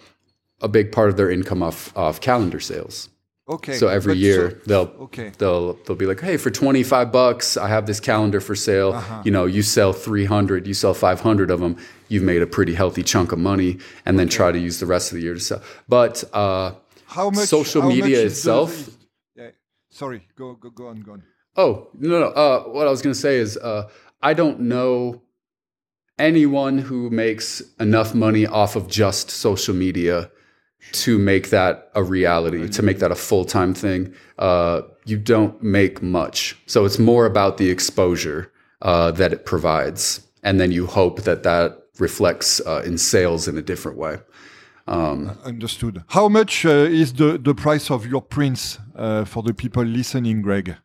[0.70, 3.08] big part of their income off off calendar sales.
[3.50, 3.74] Okay.
[3.74, 5.32] So every year so, they'll okay.
[5.38, 8.92] they'll they'll be like, hey, for twenty five bucks, I have this calendar for sale.
[8.92, 9.22] Uh-huh.
[9.24, 11.76] You know, you sell three hundred, you sell five hundred of them,
[12.08, 14.36] you've made a pretty healthy chunk of money, and then okay.
[14.36, 15.62] try to use the rest of the year to sell.
[15.88, 16.74] But uh,
[17.06, 18.70] how much social media much itself?
[18.70, 18.92] The,
[19.34, 19.50] yeah.
[19.88, 21.22] Sorry, go go go on, go on.
[21.56, 22.26] Oh no no.
[22.28, 23.88] Uh, what I was going to say is, uh,
[24.22, 25.22] I don't know
[26.20, 30.30] anyone who makes enough money off of just social media
[30.92, 35.62] to make that a reality, to make that a full time thing, uh, you don't
[35.62, 36.56] make much.
[36.66, 38.52] So it's more about the exposure
[38.82, 43.56] uh, that it provides, and then you hope that that reflects uh, in sales in
[43.58, 44.18] a different way.
[44.86, 46.02] Um, Understood.
[46.08, 50.42] How much uh, is the the price of your prints uh, for the people listening,
[50.42, 50.76] Greg?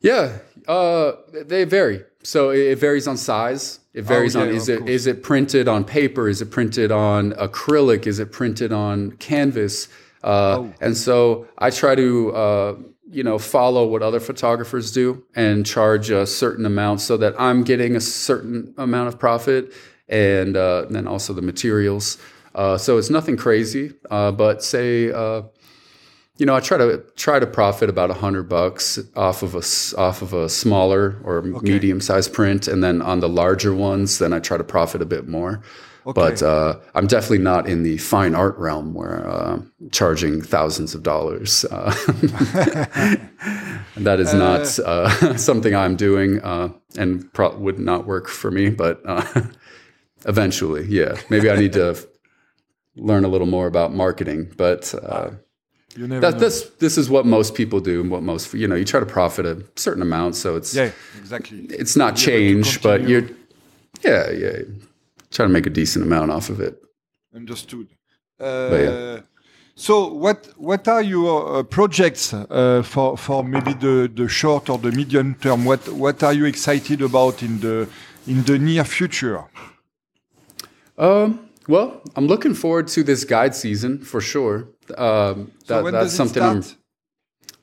[0.00, 1.12] Yeah, uh,
[1.46, 2.04] they vary.
[2.26, 3.78] So it varies on size.
[3.94, 6.28] It oh, varies oh, yeah, on is it is it printed on paper?
[6.28, 8.08] Is it printed on acrylic?
[8.08, 9.86] Is it printed on canvas?
[10.24, 10.74] Uh, oh.
[10.80, 12.76] And so I try to uh,
[13.08, 17.62] you know follow what other photographers do and charge a certain amount so that I'm
[17.62, 19.72] getting a certain amount of profit,
[20.08, 22.18] and uh, then also the materials.
[22.56, 25.42] Uh, so it's nothing crazy, uh, but say uh,
[26.38, 29.62] you know, I try to try to profit about a hundred bucks off of a
[29.98, 31.72] off of a smaller or okay.
[31.72, 35.06] medium sized print, and then on the larger ones, then I try to profit a
[35.06, 35.62] bit more.
[36.06, 36.20] Okay.
[36.20, 39.60] But uh, I'm definitely not in the fine art realm where uh,
[39.90, 41.64] charging thousands of dollars.
[41.64, 41.90] Uh,
[43.96, 48.52] that is not uh, uh, something I'm doing, uh, and pro- would not work for
[48.52, 48.70] me.
[48.70, 49.02] But
[50.26, 51.96] eventually, yeah, maybe I need to
[52.94, 54.52] learn a little more about marketing.
[54.56, 54.94] But
[55.96, 58.74] you never that, this this is what most people do and what most you know
[58.74, 61.60] you try to profit a certain amount so it's yeah exactly.
[61.70, 63.28] it's not you change but you're
[64.02, 64.58] yeah yeah
[65.30, 66.82] trying to make a decent amount off of it.
[67.34, 67.88] Understood.
[68.40, 69.20] Uh, yeah.
[69.74, 74.78] so what what are your uh, projects uh, for for maybe the the short or
[74.78, 75.64] the medium term?
[75.64, 77.88] What what are you excited about in the
[78.26, 79.44] in the near future?
[80.98, 84.68] Um well i'm looking forward to this guide season for sure
[84.98, 86.62] um, that, so that's something I'm,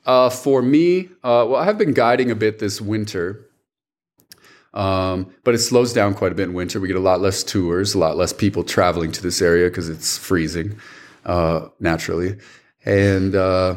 [0.06, 3.46] uh, for me, uh, well, I have been guiding a bit this winter,
[4.74, 6.80] um, but it slows down quite a bit in winter.
[6.80, 9.88] We get a lot less tours, a lot less people traveling to this area because
[9.88, 10.76] it's freezing
[11.24, 12.36] uh, naturally.
[12.84, 13.76] And uh,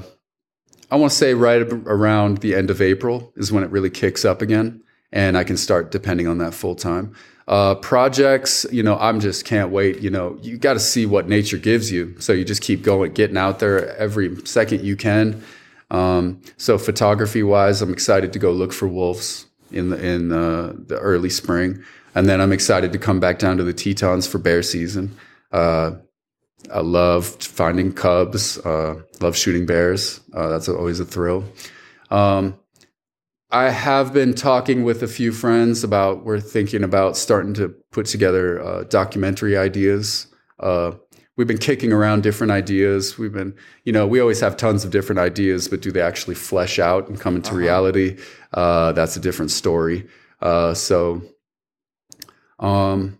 [0.91, 4.25] I want to say right around the end of April is when it really kicks
[4.25, 7.13] up again, and I can start depending on that full time.
[7.47, 9.99] Uh, projects, you know, I'm just can't wait.
[9.99, 12.19] You know, you got to see what nature gives you.
[12.19, 15.41] So you just keep going, getting out there every second you can.
[15.89, 20.73] Um, so photography wise, I'm excited to go look for wolves in the in uh,
[20.75, 21.81] the early spring,
[22.15, 25.15] and then I'm excited to come back down to the Tetons for bear season.
[25.51, 25.91] Uh,
[26.73, 28.57] I love finding cubs.
[28.57, 30.19] Uh, love shooting bears.
[30.33, 31.45] Uh, that's always a thrill.
[32.11, 32.59] Um,
[33.49, 38.05] I have been talking with a few friends about we're thinking about starting to put
[38.05, 40.27] together uh, documentary ideas.
[40.59, 40.91] Uh,
[41.37, 43.17] we've been kicking around different ideas.
[43.17, 46.35] We've been, you know, we always have tons of different ideas, but do they actually
[46.35, 47.59] flesh out and come into uh-huh.
[47.59, 48.17] reality?
[48.53, 50.07] Uh, that's a different story.
[50.41, 51.21] Uh, so,
[52.59, 53.17] um,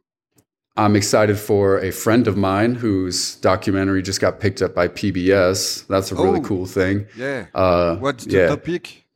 [0.76, 5.88] I'm excited for a friend of mine whose documentary just got picked up by PBS.
[5.88, 7.08] That's a really oh, cool thing.
[7.18, 7.48] Yeah.
[7.56, 8.48] Uh, What's the yeah.
[8.48, 9.07] topic?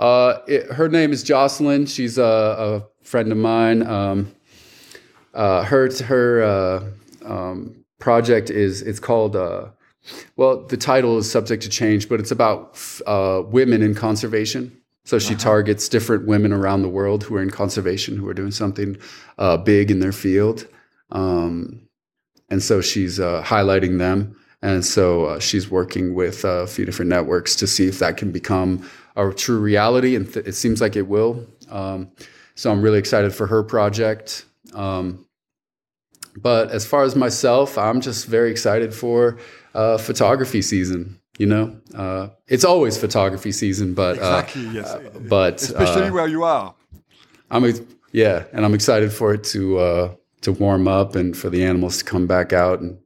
[0.00, 1.84] Uh, it, her name is Jocelyn.
[1.84, 3.86] She's a, a friend of mine.
[3.86, 4.34] Um,
[5.34, 6.84] uh, her her uh,
[7.24, 9.36] um, project is it's called.
[9.36, 9.66] Uh,
[10.36, 14.74] well, the title is subject to change, but it's about uh, women in conservation.
[15.04, 15.42] So she uh-huh.
[15.42, 18.96] targets different women around the world who are in conservation, who are doing something
[19.38, 20.66] uh, big in their field.
[21.12, 21.82] Um,
[22.48, 24.36] and so she's uh, highlighting them.
[24.62, 28.30] And so uh, she's working with a few different networks to see if that can
[28.32, 28.88] become
[29.28, 30.16] a true reality.
[30.16, 31.46] And th- it seems like it will.
[31.70, 32.10] Um,
[32.54, 34.44] so I'm really excited for her project.
[34.74, 35.26] Um,
[36.36, 39.38] but as far as myself, I'm just very excited for
[39.74, 41.20] uh, photography season.
[41.38, 44.88] You know, uh, it's always photography season, but uh, exactly, yes.
[44.88, 46.74] Uh, but especially uh, where you are.
[47.50, 47.64] I'm
[48.12, 52.04] yeah, and I'm excited for it to to warm up and for the animals to
[52.04, 52.98] come back out and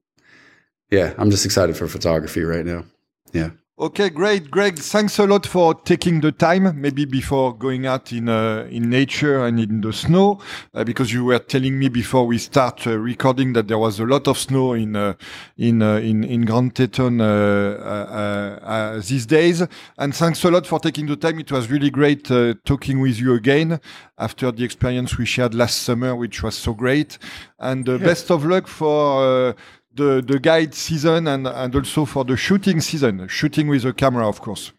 [0.95, 2.85] yeah, I'm just excited for photography right now.
[3.33, 3.51] Yeah.
[3.77, 4.79] Okay, great, Greg.
[4.79, 9.45] Thanks a lot for taking the time, maybe before going out in uh, in nature
[9.45, 10.41] and in the snow,
[10.75, 14.05] uh, because you were telling me before we start uh, recording that there was a
[14.05, 15.15] lot of snow in uh,
[15.59, 19.67] in uh, in in Grand Teton uh, these days.
[19.99, 21.41] And thanks a lot for taking the time.
[21.41, 22.27] It was really great
[22.65, 23.81] talking with you again
[24.19, 27.19] after the experience we shared last summer, which was so great.
[27.59, 27.97] And yeah.
[27.97, 29.57] best of luck for
[29.95, 34.29] the, the guide season and, and also for the shooting season, shooting with a camera,
[34.29, 34.73] of course.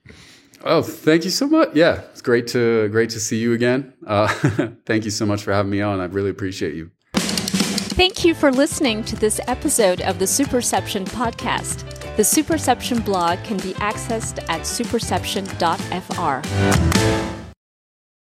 [0.63, 1.69] Oh, thank you so much.
[1.75, 3.93] Yeah, it's great to great to see you again.
[4.05, 4.27] Uh,
[4.85, 5.99] thank you so much for having me on.
[5.99, 6.89] I really appreciate you.
[7.13, 11.85] Thank you for listening to this episode of the Superception podcast.
[12.17, 17.34] The Superception blog can be accessed at superception.fr.